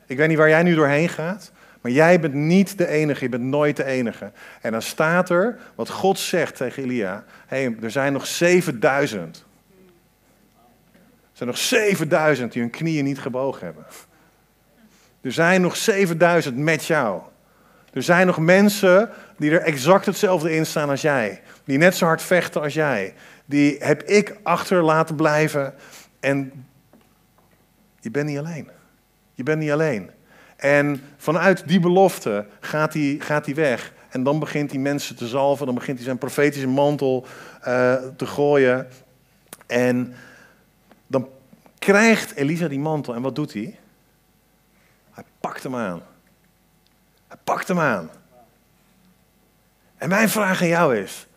Ik 0.05 0.17
weet 0.17 0.27
niet 0.27 0.37
waar 0.37 0.49
jij 0.49 0.63
nu 0.63 0.75
doorheen 0.75 1.09
gaat, 1.09 1.51
maar 1.81 1.91
jij 1.91 2.19
bent 2.19 2.33
niet 2.33 2.77
de 2.77 2.87
enige. 2.87 3.23
Je 3.23 3.29
bent 3.29 3.43
nooit 3.43 3.75
de 3.75 3.85
enige. 3.85 4.31
En 4.61 4.71
dan 4.71 4.81
staat 4.81 5.29
er 5.29 5.59
wat 5.75 5.89
God 5.89 6.19
zegt 6.19 6.55
tegen 6.55 6.83
Elia: 6.83 7.23
Hé, 7.47 7.63
hey, 7.63 7.75
er 7.81 7.91
zijn 7.91 8.13
nog 8.13 8.25
7000 8.25 9.37
er 9.37 9.52
zijn 11.33 11.49
nog 11.49 11.57
7000 11.57 12.51
die 12.51 12.61
hun 12.61 12.71
knieën 12.71 13.03
niet 13.03 13.19
gebogen 13.19 13.65
hebben. 13.65 13.85
Er 15.21 15.31
zijn 15.31 15.61
nog 15.61 15.75
7000 15.75 16.57
met 16.57 16.85
jou. 16.85 17.21
Er 17.93 18.03
zijn 18.03 18.27
nog 18.27 18.37
mensen 18.37 19.09
die 19.37 19.51
er 19.51 19.61
exact 19.61 20.05
hetzelfde 20.05 20.55
in 20.55 20.65
staan 20.65 20.89
als 20.89 21.01
jij. 21.01 21.41
Die 21.63 21.77
net 21.77 21.95
zo 21.95 22.05
hard 22.05 22.21
vechten 22.21 22.61
als 22.61 22.73
jij. 22.73 23.13
Die 23.45 23.75
heb 23.79 24.03
ik 24.03 24.37
achter 24.43 24.83
laten 24.83 25.15
blijven. 25.15 25.73
En 26.19 26.65
je 27.99 28.11
bent 28.11 28.27
niet 28.27 28.37
alleen. 28.37 28.69
Je 29.33 29.43
bent 29.43 29.59
niet 29.59 29.71
alleen. 29.71 30.09
En 30.55 31.01
vanuit 31.17 31.67
die 31.67 31.79
belofte 31.79 32.45
gaat 32.59 32.93
hij, 32.93 33.15
gaat 33.19 33.47
weg. 33.47 33.93
En 34.09 34.23
dan 34.23 34.39
begint 34.39 34.71
hij 34.71 34.79
mensen 34.79 35.15
te 35.15 35.27
zalven. 35.27 35.65
Dan 35.65 35.75
begint 35.75 35.97
hij 35.97 36.05
zijn 36.05 36.17
profetische 36.17 36.67
mantel 36.67 37.25
uh, 37.67 37.93
te 38.15 38.25
gooien. 38.25 38.87
En 39.67 40.13
krijgt 41.83 42.35
Elisa 42.35 42.67
die 42.67 42.79
mantel 42.79 43.15
en 43.15 43.21
wat 43.21 43.35
doet 43.35 43.53
hij? 43.53 43.79
Hij 45.11 45.23
pakt 45.39 45.63
hem 45.63 45.75
aan. 45.75 46.01
Hij 47.27 47.37
pakt 47.43 47.67
hem 47.67 47.79
aan. 47.79 48.09
En 49.97 50.09
mijn 50.09 50.29
vraag 50.29 50.61
aan 50.61 50.67
jou 50.67 50.97
is: 50.97 51.27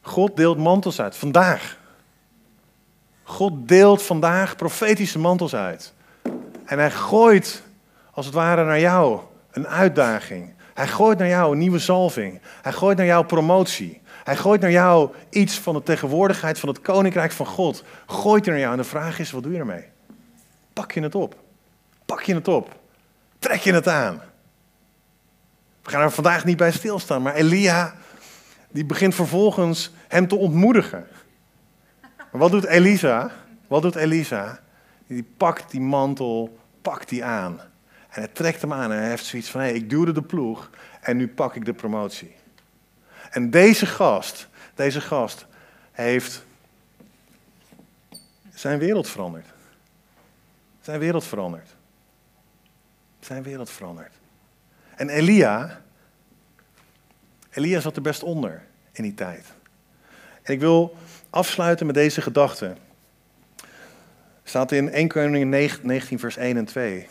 God 0.00 0.36
deelt 0.36 0.58
mantels 0.58 1.00
uit 1.00 1.16
vandaag. 1.16 1.78
God 3.22 3.68
deelt 3.68 4.02
vandaag 4.02 4.56
profetische 4.56 5.18
mantels 5.18 5.54
uit. 5.54 5.92
En 6.64 6.78
hij 6.78 6.90
gooit, 6.90 7.62
als 8.10 8.26
het 8.26 8.34
ware, 8.34 8.64
naar 8.64 8.80
jou 8.80 9.20
een 9.50 9.68
uitdaging. 9.68 10.54
Hij 10.74 10.88
gooit 10.88 11.18
naar 11.18 11.28
jou 11.28 11.52
een 11.52 11.58
nieuwe 11.58 11.78
zalving. 11.78 12.40
Hij 12.62 12.72
gooit 12.72 12.96
naar 12.96 13.06
jou 13.06 13.26
promotie. 13.26 14.00
Hij 14.24 14.36
gooit 14.36 14.60
naar 14.60 14.70
jou 14.70 15.10
iets 15.30 15.58
van 15.58 15.74
de 15.74 15.82
tegenwoordigheid 15.82 16.58
van 16.58 16.68
het 16.68 16.80
koninkrijk 16.80 17.32
van 17.32 17.46
God. 17.46 17.84
Gooit 18.06 18.46
er 18.46 18.50
naar 18.50 18.60
jou 18.60 18.72
en 18.72 18.78
de 18.78 18.84
vraag 18.84 19.18
is, 19.18 19.30
wat 19.30 19.42
doe 19.42 19.52
je 19.52 19.58
ermee? 19.58 19.84
Pak 20.72 20.92
je 20.92 21.00
het 21.00 21.14
op? 21.14 21.36
Pak 22.04 22.22
je 22.22 22.34
het 22.34 22.48
op? 22.48 22.78
Trek 23.38 23.60
je 23.60 23.72
het 23.72 23.88
aan? 23.88 24.22
We 25.82 25.90
gaan 25.90 26.02
er 26.02 26.10
vandaag 26.10 26.44
niet 26.44 26.56
bij 26.56 26.72
stilstaan, 26.72 27.22
maar 27.22 27.34
Elia 27.34 27.94
die 28.74 28.84
begint 28.84 29.14
vervolgens 29.14 29.92
hem 30.08 30.28
te 30.28 30.36
ontmoedigen. 30.36 31.06
Maar 32.00 32.40
wat 32.40 32.50
doet 32.50 32.64
Elisa? 32.64 33.30
Wat 33.66 33.82
doet 33.82 33.94
Elisa? 33.94 34.60
Die 35.06 35.26
pakt 35.36 35.70
die 35.70 35.80
mantel, 35.80 36.58
pakt 36.82 37.08
die 37.08 37.24
aan. 37.24 37.60
En 38.08 38.22
hij 38.22 38.28
trekt 38.28 38.60
hem 38.60 38.72
aan 38.72 38.92
en 38.92 38.98
hij 38.98 39.08
heeft 39.08 39.24
zoiets 39.24 39.50
van, 39.50 39.60
hé, 39.60 39.68
ik 39.68 39.90
duwde 39.90 40.12
de 40.12 40.22
ploeg 40.22 40.70
en 41.00 41.16
nu 41.16 41.28
pak 41.28 41.54
ik 41.54 41.64
de 41.64 41.72
promotie. 41.72 42.34
En 43.34 43.50
deze 43.50 43.86
gast, 43.86 44.48
deze 44.74 45.00
gast 45.00 45.46
heeft 45.92 46.44
zijn 48.54 48.78
wereld 48.78 49.08
veranderd. 49.08 49.46
Zijn 50.80 50.98
wereld 50.98 51.24
veranderd. 51.24 51.68
Zijn 53.20 53.42
wereld 53.42 53.70
veranderd. 53.70 54.12
En 54.96 55.08
Elia, 55.08 55.80
Elia 57.50 57.80
zat 57.80 57.96
er 57.96 58.02
best 58.02 58.22
onder 58.22 58.62
in 58.92 59.02
die 59.02 59.14
tijd. 59.14 59.52
En 60.42 60.52
ik 60.52 60.60
wil 60.60 60.96
afsluiten 61.30 61.86
met 61.86 61.94
deze 61.94 62.20
gedachte. 62.20 62.76
Staat 64.44 64.72
in 64.72 64.90
1 64.90 65.08
Koningin 65.08 65.48
19 65.82 66.18
vers 66.18 66.36
1 66.36 66.56
en 66.56 66.64
2. 66.64 67.08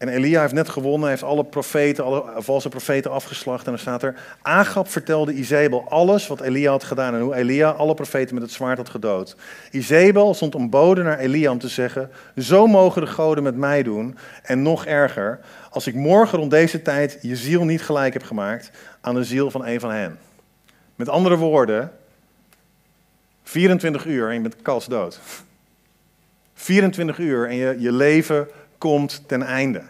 En 0.00 0.08
Elia 0.08 0.40
heeft 0.40 0.52
net 0.52 0.68
gewonnen, 0.68 1.08
heeft 1.08 1.22
alle 1.22 1.44
profeten, 1.44 2.04
alle 2.04 2.24
valse 2.36 2.68
profeten 2.68 3.10
afgeslacht. 3.10 3.64
En 3.64 3.70
dan 3.70 3.80
staat 3.80 4.02
er, 4.02 4.14
Agab 4.42 4.88
vertelde 4.88 5.32
Izebel 5.32 5.84
alles 5.88 6.26
wat 6.26 6.40
Elia 6.40 6.70
had 6.70 6.84
gedaan 6.84 7.14
en 7.14 7.20
hoe 7.20 7.34
Elia 7.34 7.70
alle 7.70 7.94
profeten 7.94 8.34
met 8.34 8.42
het 8.42 8.52
zwaard 8.52 8.78
had 8.78 8.88
gedood. 8.88 9.36
Izebel 9.70 10.34
stond 10.34 10.54
een 10.54 10.70
bode 10.70 11.02
naar 11.02 11.18
Elia 11.18 11.50
om 11.50 11.58
te 11.58 11.68
zeggen, 11.68 12.10
zo 12.36 12.66
mogen 12.66 13.00
de 13.00 13.06
goden 13.06 13.42
met 13.42 13.56
mij 13.56 13.82
doen. 13.82 14.16
En 14.42 14.62
nog 14.62 14.86
erger, 14.86 15.40
als 15.70 15.86
ik 15.86 15.94
morgen 15.94 16.38
rond 16.38 16.50
deze 16.50 16.82
tijd 16.82 17.18
je 17.22 17.36
ziel 17.36 17.64
niet 17.64 17.82
gelijk 17.82 18.12
heb 18.12 18.22
gemaakt 18.22 18.70
aan 19.00 19.14
de 19.14 19.24
ziel 19.24 19.50
van 19.50 19.66
een 19.66 19.80
van 19.80 19.90
hen. 19.90 20.18
Met 20.96 21.08
andere 21.08 21.36
woorden, 21.36 21.92
24 23.42 24.04
uur 24.06 24.28
en 24.28 24.34
je 24.34 24.40
bent 24.40 24.62
kalsdood. 24.62 25.20
24 26.54 27.18
uur 27.18 27.48
en 27.48 27.54
je, 27.54 27.76
je 27.78 27.92
leven 27.92 28.48
komt 28.80 29.22
ten 29.26 29.42
einde. 29.42 29.82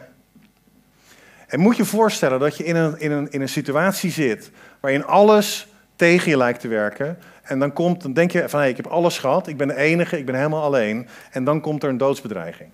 En 1.46 1.60
moet 1.60 1.76
je 1.76 1.84
voorstellen 1.84 2.38
dat 2.38 2.56
je 2.56 2.64
in 2.64 2.76
een, 2.76 2.98
in, 2.98 3.10
een, 3.10 3.30
in 3.30 3.40
een 3.40 3.48
situatie 3.48 4.10
zit 4.10 4.50
waarin 4.80 5.04
alles 5.04 5.68
tegen 5.96 6.30
je 6.30 6.36
lijkt 6.36 6.60
te 6.60 6.68
werken. 6.68 7.18
En 7.42 7.58
dan, 7.58 7.72
komt, 7.72 8.02
dan 8.02 8.12
denk 8.12 8.30
je 8.30 8.48
van 8.48 8.60
hé, 8.60 8.66
ik 8.66 8.76
heb 8.76 8.86
alles 8.86 9.18
gehad, 9.18 9.46
ik 9.46 9.56
ben 9.56 9.68
de 9.68 9.76
enige, 9.76 10.18
ik 10.18 10.26
ben 10.26 10.34
helemaal 10.34 10.62
alleen. 10.62 11.08
En 11.30 11.44
dan 11.44 11.60
komt 11.60 11.82
er 11.82 11.88
een 11.88 11.98
doodsbedreiging. 11.98 12.70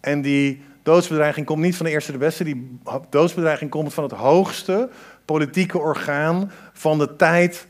En 0.00 0.22
die 0.22 0.62
doodsbedreiging 0.82 1.46
komt 1.46 1.62
niet 1.62 1.76
van 1.76 1.86
de 1.86 1.92
eerste 1.92 2.12
de 2.12 2.18
beste, 2.18 2.44
die 2.44 2.78
doodsbedreiging 3.10 3.70
komt 3.70 3.94
van 3.94 4.04
het 4.04 4.12
hoogste 4.12 4.88
politieke 5.24 5.78
orgaan 5.78 6.52
van 6.72 6.98
de 6.98 7.16
tijd 7.16 7.66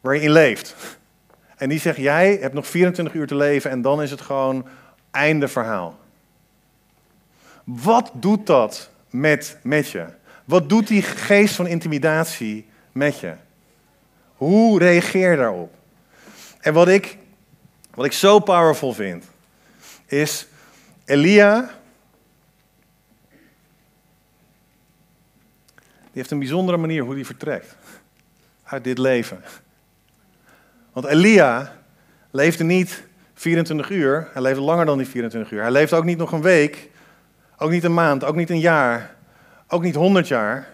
waar 0.00 0.16
je 0.16 0.30
leeft. 0.30 0.74
En 1.56 1.68
die 1.68 1.80
zegt, 1.80 1.98
jij 1.98 2.38
hebt 2.40 2.54
nog 2.54 2.66
24 2.66 3.14
uur 3.14 3.26
te 3.26 3.36
leven 3.36 3.70
en 3.70 3.82
dan 3.82 4.02
is 4.02 4.10
het 4.10 4.20
gewoon 4.20 4.66
einde 5.10 5.48
verhaal. 5.48 5.98
Wat 7.64 8.10
doet 8.14 8.46
dat 8.46 8.90
met, 9.10 9.58
met 9.62 9.90
je? 9.90 10.06
Wat 10.44 10.68
doet 10.68 10.86
die 10.86 11.02
geest 11.02 11.54
van 11.54 11.66
intimidatie 11.66 12.66
met 12.92 13.20
je? 13.20 13.34
Hoe 14.34 14.78
reageer 14.78 15.30
je 15.30 15.36
daarop? 15.36 15.74
En 16.60 16.72
wat 16.72 16.88
ik 16.88 17.18
wat 17.94 18.04
ik 18.04 18.12
zo 18.12 18.38
powerful 18.38 18.92
vind, 18.92 19.24
is 20.06 20.46
Elia. 21.04 21.70
Die 25.78 26.22
heeft 26.22 26.30
een 26.30 26.38
bijzondere 26.38 26.78
manier 26.78 27.02
hoe 27.02 27.14
hij 27.14 27.24
vertrekt 27.24 27.76
uit 28.64 28.84
dit 28.84 28.98
leven. 28.98 29.42
Want 30.92 31.06
Elia 31.06 31.76
leefde 32.30 32.64
niet 32.64 33.06
24 33.34 33.90
uur, 33.90 34.28
hij 34.32 34.42
leefde 34.42 34.60
langer 34.60 34.86
dan 34.86 34.98
die 34.98 35.06
24 35.06 35.52
uur. 35.52 35.60
Hij 35.60 35.70
leefde 35.70 35.96
ook 35.96 36.04
niet 36.04 36.18
nog 36.18 36.32
een 36.32 36.42
week, 36.42 36.90
ook 37.58 37.70
niet 37.70 37.84
een 37.84 37.94
maand, 37.94 38.24
ook 38.24 38.36
niet 38.36 38.50
een 38.50 38.60
jaar, 38.60 39.14
ook 39.68 39.82
niet 39.82 39.94
100 39.94 40.28
jaar, 40.28 40.68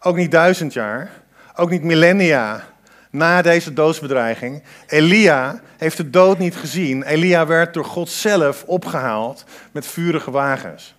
ook 0.00 0.16
niet 0.16 0.30
duizend 0.30 0.72
jaar, 0.72 1.10
ook 1.54 1.70
niet 1.70 1.82
millennia 1.82 2.64
na 3.10 3.42
deze 3.42 3.72
doodsbedreiging. 3.72 4.62
Elia 4.86 5.60
heeft 5.76 5.96
de 5.96 6.10
dood 6.10 6.38
niet 6.38 6.56
gezien. 6.56 7.02
Elia 7.02 7.46
werd 7.46 7.74
door 7.74 7.84
God 7.84 8.08
zelf 8.08 8.64
opgehaald 8.66 9.44
met 9.72 9.86
vurige 9.86 10.30
wagens. 10.30 10.94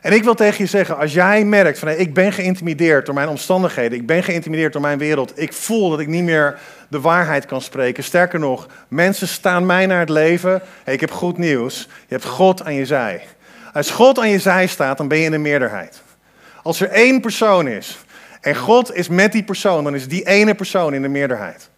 En 0.00 0.12
ik 0.12 0.24
wil 0.24 0.34
tegen 0.34 0.64
je 0.64 0.70
zeggen, 0.70 0.96
als 0.96 1.12
jij 1.12 1.44
merkt 1.44 1.78
van 1.78 1.88
ik 1.88 2.14
ben 2.14 2.32
geïntimideerd 2.32 3.06
door 3.06 3.14
mijn 3.14 3.28
omstandigheden, 3.28 3.98
ik 3.98 4.06
ben 4.06 4.22
geïntimideerd 4.22 4.72
door 4.72 4.82
mijn 4.82 4.98
wereld, 4.98 5.40
ik 5.40 5.52
voel 5.52 5.90
dat 5.90 6.00
ik 6.00 6.06
niet 6.06 6.24
meer 6.24 6.58
de 6.88 7.00
waarheid 7.00 7.46
kan 7.46 7.60
spreken. 7.60 8.04
Sterker 8.04 8.38
nog, 8.38 8.66
mensen 8.88 9.28
staan 9.28 9.66
mij 9.66 9.86
naar 9.86 10.00
het 10.00 10.08
leven. 10.08 10.62
Ik 10.84 11.00
heb 11.00 11.10
goed 11.10 11.38
nieuws. 11.38 11.88
Je 12.06 12.14
hebt 12.14 12.24
God 12.24 12.64
aan 12.64 12.74
je 12.74 12.86
zij. 12.86 13.22
Als 13.74 13.90
God 13.90 14.18
aan 14.18 14.30
je 14.30 14.38
zij 14.38 14.66
staat, 14.66 14.96
dan 14.96 15.08
ben 15.08 15.18
je 15.18 15.24
in 15.24 15.30
de 15.30 15.38
meerderheid. 15.38 16.02
Als 16.62 16.80
er 16.80 16.88
één 16.88 17.20
persoon 17.20 17.68
is 17.68 17.98
en 18.40 18.56
God 18.56 18.94
is 18.94 19.08
met 19.08 19.32
die 19.32 19.44
persoon, 19.44 19.84
dan 19.84 19.94
is 19.94 20.08
die 20.08 20.26
ene 20.26 20.54
persoon 20.54 20.94
in 20.94 21.02
de 21.02 21.08
meerderheid. 21.08 21.70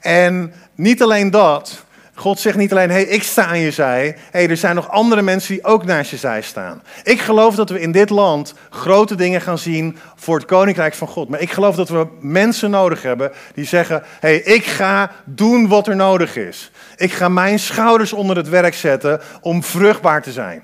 En 0.00 0.52
niet 0.74 1.02
alleen 1.02 1.30
dat, 1.30 1.84
God 2.14 2.40
zegt 2.40 2.56
niet 2.56 2.72
alleen, 2.72 2.90
hey, 2.90 3.02
ik 3.02 3.22
sta 3.22 3.46
aan 3.46 3.58
je 3.58 3.70
zij. 3.70 4.16
Hey, 4.30 4.48
er 4.48 4.56
zijn 4.56 4.74
nog 4.74 4.90
andere 4.90 5.22
mensen 5.22 5.54
die 5.54 5.64
ook 5.64 5.84
naast 5.84 6.10
je 6.10 6.16
zij 6.16 6.42
staan. 6.42 6.82
Ik 7.02 7.20
geloof 7.20 7.54
dat 7.54 7.70
we 7.70 7.80
in 7.80 7.92
dit 7.92 8.10
land 8.10 8.54
grote 8.70 9.14
dingen 9.14 9.40
gaan 9.40 9.58
zien 9.58 9.98
voor 10.16 10.36
het 10.36 10.44
koninkrijk 10.44 10.94
van 10.94 11.08
God. 11.08 11.28
Maar 11.28 11.40
ik 11.40 11.50
geloof 11.50 11.76
dat 11.76 11.88
we 11.88 12.06
mensen 12.20 12.70
nodig 12.70 13.02
hebben 13.02 13.32
die 13.54 13.64
zeggen, 13.64 14.02
hey, 14.20 14.36
ik 14.36 14.64
ga 14.64 15.10
doen 15.24 15.68
wat 15.68 15.88
er 15.88 15.96
nodig 15.96 16.36
is. 16.36 16.70
Ik 16.96 17.12
ga 17.12 17.28
mijn 17.28 17.58
schouders 17.58 18.12
onder 18.12 18.36
het 18.36 18.48
werk 18.48 18.74
zetten 18.74 19.20
om 19.40 19.62
vruchtbaar 19.62 20.22
te 20.22 20.32
zijn. 20.32 20.62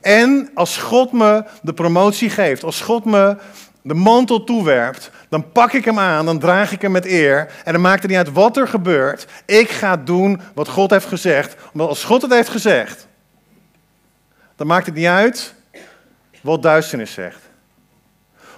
En 0.00 0.50
als 0.54 0.76
God 0.76 1.12
me 1.12 1.44
de 1.62 1.72
promotie 1.72 2.30
geeft, 2.30 2.64
als 2.64 2.80
God 2.80 3.04
me 3.04 3.36
de 3.82 3.94
mantel 3.94 4.44
toewerpt, 4.44 5.10
dan 5.28 5.52
pak 5.52 5.72
ik 5.72 5.84
hem 5.84 5.98
aan, 5.98 6.26
dan 6.26 6.38
draag 6.38 6.72
ik 6.72 6.82
hem 6.82 6.90
met 6.90 7.06
eer. 7.06 7.52
En 7.64 7.72
dan 7.72 7.82
maakt 7.82 8.02
het 8.02 8.10
niet 8.10 8.18
uit 8.18 8.32
wat 8.32 8.56
er 8.56 8.68
gebeurt. 8.68 9.26
Ik 9.44 9.70
ga 9.70 9.96
doen 9.96 10.40
wat 10.54 10.68
God 10.68 10.90
heeft 10.90 11.06
gezegd. 11.06 11.54
Omdat 11.72 11.88
als 11.88 12.04
God 12.04 12.22
het 12.22 12.32
heeft 12.32 12.48
gezegd, 12.48 13.06
dan 14.56 14.66
maakt 14.66 14.86
het 14.86 14.94
niet 14.94 15.06
uit 15.06 15.54
wat 16.40 16.62
duisternis 16.62 17.12
zegt. 17.12 17.48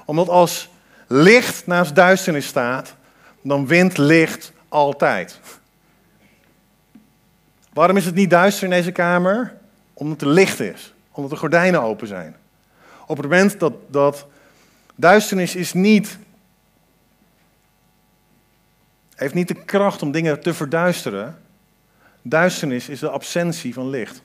Omdat 0.04 0.28
als 0.28 0.70
licht 1.06 1.66
naast 1.66 1.94
duisternis 1.94 2.46
staat, 2.46 2.94
dan 3.42 3.66
wint 3.66 3.98
licht 3.98 4.52
altijd. 4.68 5.40
Waarom 7.72 7.96
is 7.96 8.04
het 8.04 8.14
niet 8.14 8.30
duister 8.30 8.64
in 8.64 8.70
deze 8.70 8.92
kamer? 8.92 9.54
Omdat 9.94 10.20
er 10.20 10.28
licht 10.28 10.60
is. 10.60 10.92
Omdat 11.12 11.31
de 11.31 11.37
gordijnen 11.37 11.83
open 11.83 12.07
zijn. 12.07 12.37
Op 13.07 13.16
het 13.16 13.27
moment 13.27 13.61
dat, 13.61 13.72
dat 13.88 14.27
duisternis 14.94 15.55
is 15.55 15.72
niet 15.72 16.18
heeft 19.22 19.35
niet 19.35 19.48
de 19.48 19.64
kracht 19.64 20.03
om 20.03 20.11
dingen 20.11 20.40
te 20.40 20.55
verduisteren. 20.55 21.38
Duisternis 22.22 22.88
is 22.88 22.98
de 22.98 23.11
absentie 23.11 23.75
van 23.75 23.88
licht. 23.88 24.22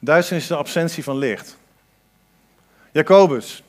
Duisternis 0.00 0.42
is 0.42 0.48
de 0.48 0.56
absentie 0.56 1.02
van 1.02 1.18
licht. 1.18 1.56
Jacobus, 2.92 3.62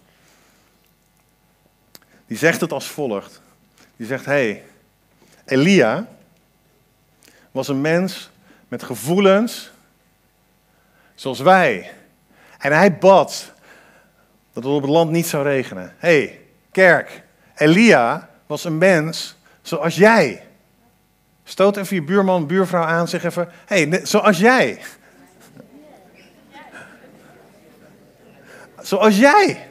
die 2.25 2.37
zegt 2.37 2.61
het 2.61 2.71
als 2.71 2.87
volgt. 2.87 3.41
Die 3.95 4.07
zegt, 4.07 4.25
hé, 4.25 4.31
hey, 4.31 4.63
Elia 5.45 6.07
was 7.51 7.67
een 7.67 7.81
mens 7.81 8.29
met 8.67 8.83
gevoelens 8.83 9.71
zoals 11.19 11.39
wij. 11.39 11.91
En 12.57 12.71
hij 12.71 12.97
bad 12.97 13.51
dat 14.53 14.63
het 14.63 14.73
op 14.73 14.81
het 14.81 14.91
land 14.91 15.11
niet 15.11 15.27
zou 15.27 15.43
regenen. 15.43 15.93
Hé, 15.97 16.17
hey, 16.17 16.39
kerk, 16.71 17.23
Elia 17.55 18.29
was 18.47 18.63
een 18.63 18.77
mens 18.77 19.37
Zoals 19.61 19.95
jij. 19.95 20.43
Stoot 21.43 21.77
even 21.77 21.95
je 21.95 22.03
buurman, 22.03 22.47
buurvrouw 22.47 22.83
aan, 22.83 23.07
zeg 23.07 23.23
even, 23.23 23.49
hé, 23.65 23.87
hey, 23.87 23.99
zoals 24.03 24.37
jij. 24.37 24.79
Zoals 28.81 29.17
jij. 29.17 29.67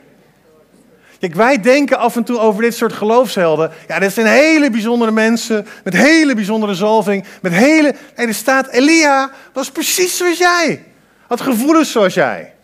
Kijk, 1.19 1.35
wij 1.35 1.61
denken 1.61 1.99
af 1.99 2.17
en 2.17 2.25
toe 2.25 2.39
over 2.39 2.63
dit 2.63 2.75
soort 2.75 2.93
geloofshelden. 2.93 3.73
Ja, 3.89 3.99
dit 3.99 4.13
zijn 4.13 4.27
hele 4.27 4.71
bijzondere 4.71 5.11
mensen, 5.11 5.67
met 5.85 5.95
hele 5.95 6.35
bijzondere 6.35 6.75
zalving, 6.75 7.25
met 7.43 7.53
hele... 7.53 7.95
En 8.15 8.29
er 8.29 8.35
staat, 8.35 8.69
Elia 8.69 9.31
was 9.53 9.71
precies 9.71 10.17
zoals 10.17 10.39
jij. 10.39 10.88
Had 11.29 11.41
gevoelens 11.41 11.93
zoals 11.93 12.15
jij. 12.15 12.55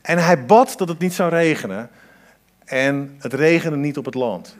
En 0.00 0.18
hij 0.18 0.44
bad 0.44 0.74
dat 0.76 0.88
het 0.88 0.98
niet 0.98 1.14
zou 1.14 1.30
regenen. 1.30 1.90
En 2.64 3.16
het 3.18 3.34
regende 3.34 3.76
niet 3.76 3.98
op 3.98 4.04
het 4.04 4.14
land. 4.14 4.56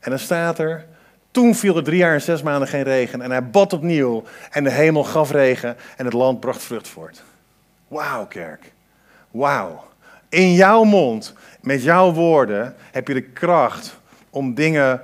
En 0.00 0.10
dan 0.10 0.18
staat 0.18 0.58
er, 0.58 0.86
toen 1.30 1.54
viel 1.54 1.76
er 1.76 1.82
drie 1.82 1.98
jaar 1.98 2.14
en 2.14 2.22
zes 2.22 2.42
maanden 2.42 2.68
geen 2.68 2.82
regen. 2.82 3.22
En 3.22 3.30
hij 3.30 3.50
bad 3.50 3.72
opnieuw. 3.72 4.24
En 4.50 4.64
de 4.64 4.70
hemel 4.70 5.04
gaf 5.04 5.30
regen. 5.30 5.76
En 5.96 6.04
het 6.04 6.14
land 6.14 6.40
bracht 6.40 6.62
vrucht 6.62 6.88
voort. 6.88 7.22
Wauw, 7.88 8.26
kerk. 8.26 8.72
Wauw. 9.30 9.84
In 10.28 10.52
jouw 10.52 10.84
mond, 10.84 11.34
met 11.60 11.82
jouw 11.82 12.12
woorden, 12.12 12.74
heb 12.90 13.08
je 13.08 13.14
de 13.14 13.22
kracht 13.22 13.98
om 14.30 14.54
dingen 14.54 15.02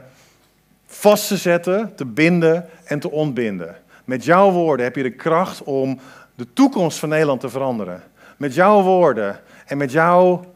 vast 0.87 1.29
te 1.29 1.37
zetten, 1.37 1.95
te 1.95 2.05
binden 2.05 2.69
en 2.85 3.01
te 3.01 3.11
ontbinden. 3.11 3.77
Met 4.05 4.25
jouw 4.25 4.51
woorden 4.51 4.85
heb 4.87 4.97
je 4.97 5.03
de 5.03 5.11
kracht 5.11 5.63
om 5.63 6.01
de 6.35 6.53
toekomst 6.53 6.99
van 6.99 7.09
Nederland 7.09 7.41
te 7.41 7.49
veranderen. 7.49 8.03
Met 8.37 8.55
jouw 8.55 8.83
woorden 8.83 9.41
en 9.67 9.77
met 9.77 9.93
jouw 9.93 10.55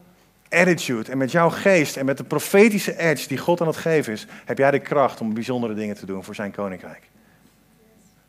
attitude 0.49 1.11
en 1.11 1.19
met 1.19 1.31
jouw 1.31 1.51
geest 1.51 1.97
en 1.97 2.05
met 2.05 2.17
de 2.17 2.25
profetische 2.25 2.99
edge 2.99 3.29
die 3.29 3.39
God 3.39 3.61
aan 3.61 3.67
het 3.67 3.77
geven 3.77 4.13
is, 4.13 4.27
heb 4.45 4.59
jij 4.59 4.71
de 4.71 4.79
kracht 4.79 5.21
om 5.21 5.35
bijzondere 5.35 5.75
dingen 5.75 5.97
te 5.97 6.07
doen 6.07 6.25
voor 6.25 6.35
zijn 6.35 6.53
koninkrijk. 6.53 7.09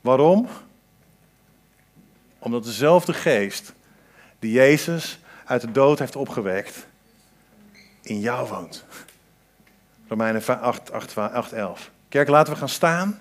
Waarom? 0.02 0.48
Omdat 2.40 2.64
dezelfde 2.64 3.14
geest 3.14 3.74
die 4.40 4.52
Jezus 4.52 5.20
uit 5.46 5.62
de 5.62 5.72
dood 5.72 6.00
heeft 6.00 6.16
opgewekt, 6.16 6.88
in 8.02 8.20
jou 8.20 8.48
woont. 8.48 8.86
Romeinen 10.08 10.44
8, 10.62 10.92
8, 10.92 11.18
8 11.18 11.52
11. 11.54 11.92
Kerk, 12.10 12.28
laten 12.28 12.54
we 12.54 12.60
gaan 12.60 12.70
staan. 12.70 13.20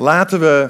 Laten 0.00 0.40
we 0.40 0.68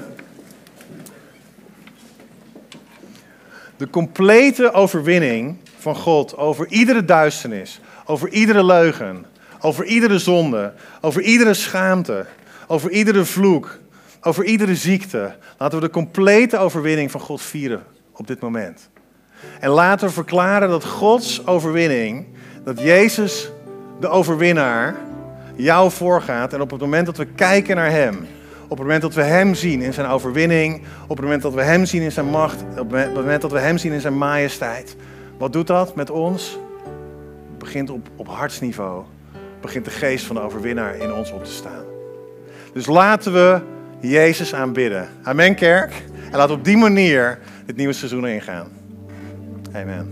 de 3.77 3.89
complete 3.89 4.71
overwinning 4.71 5.57
van 5.77 5.95
God 5.95 6.37
over 6.37 6.67
iedere 6.67 7.05
duisternis, 7.05 7.79
over 8.05 8.29
iedere 8.29 8.65
leugen, 8.65 9.25
over 9.59 9.85
iedere 9.85 10.19
zonde, 10.19 10.73
over 11.01 11.21
iedere 11.21 11.53
schaamte, 11.53 12.25
over 12.67 12.91
iedere 12.91 13.25
vloek, 13.25 13.79
over 14.21 14.43
iedere 14.43 14.75
ziekte. 14.75 15.35
Laten 15.57 15.79
we 15.79 15.85
de 15.85 15.91
complete 15.91 16.57
overwinning 16.57 17.11
van 17.11 17.21
God 17.21 17.41
vieren 17.41 17.83
op 18.13 18.27
dit 18.27 18.39
moment. 18.39 18.89
En 19.59 19.69
laten 19.69 20.07
we 20.07 20.13
verklaren 20.13 20.69
dat 20.69 20.85
Gods 20.85 21.47
overwinning, 21.47 22.25
dat 22.63 22.79
Jezus 22.79 23.49
de 23.99 24.07
overwinnaar, 24.07 24.95
jou 25.55 25.91
voorgaat. 25.91 26.53
En 26.53 26.61
op 26.61 26.71
het 26.71 26.81
moment 26.81 27.05
dat 27.05 27.17
we 27.17 27.25
kijken 27.25 27.75
naar 27.75 27.91
Hem, 27.91 28.27
op 28.69 28.77
het 28.77 28.79
moment 28.79 29.01
dat 29.01 29.13
we 29.13 29.21
Hem 29.21 29.55
zien 29.55 29.81
in 29.81 29.93
zijn 29.93 30.07
overwinning, 30.07 30.81
op 31.03 31.09
het 31.09 31.21
moment 31.21 31.41
dat 31.41 31.53
we 31.53 31.61
Hem 31.61 31.85
zien 31.85 32.01
in 32.01 32.11
zijn 32.11 32.25
macht, 32.25 32.63
op 32.77 32.91
het 32.91 33.13
moment 33.13 33.41
dat 33.41 33.51
we 33.51 33.59
Hem 33.59 33.77
zien 33.77 33.91
in 33.91 34.01
zijn 34.01 34.17
majesteit, 34.17 34.95
wat 35.37 35.53
doet 35.53 35.67
dat 35.67 35.95
met 35.95 36.09
ons? 36.09 36.59
Begint 37.57 37.89
op, 37.89 38.09
op 38.15 38.27
hartsniveau. 38.27 39.03
Begint 39.61 39.85
de 39.85 39.91
geest 39.91 40.25
van 40.25 40.35
de 40.35 40.41
overwinnaar 40.41 40.95
in 40.95 41.13
ons 41.13 41.31
op 41.31 41.43
te 41.43 41.51
staan. 41.51 41.83
Dus 42.73 42.85
laten 42.85 43.33
we 43.33 43.61
Jezus 43.99 44.53
aanbidden. 44.53 45.09
Amen, 45.23 45.55
kerk. 45.55 46.03
En 46.31 46.37
laten 46.37 46.53
we 46.53 46.59
op 46.59 46.65
die 46.65 46.77
manier 46.77 47.39
het 47.65 47.75
nieuwe 47.75 47.93
seizoen 47.93 48.27
ingaan. 48.27 48.67
Amen. 49.73 50.11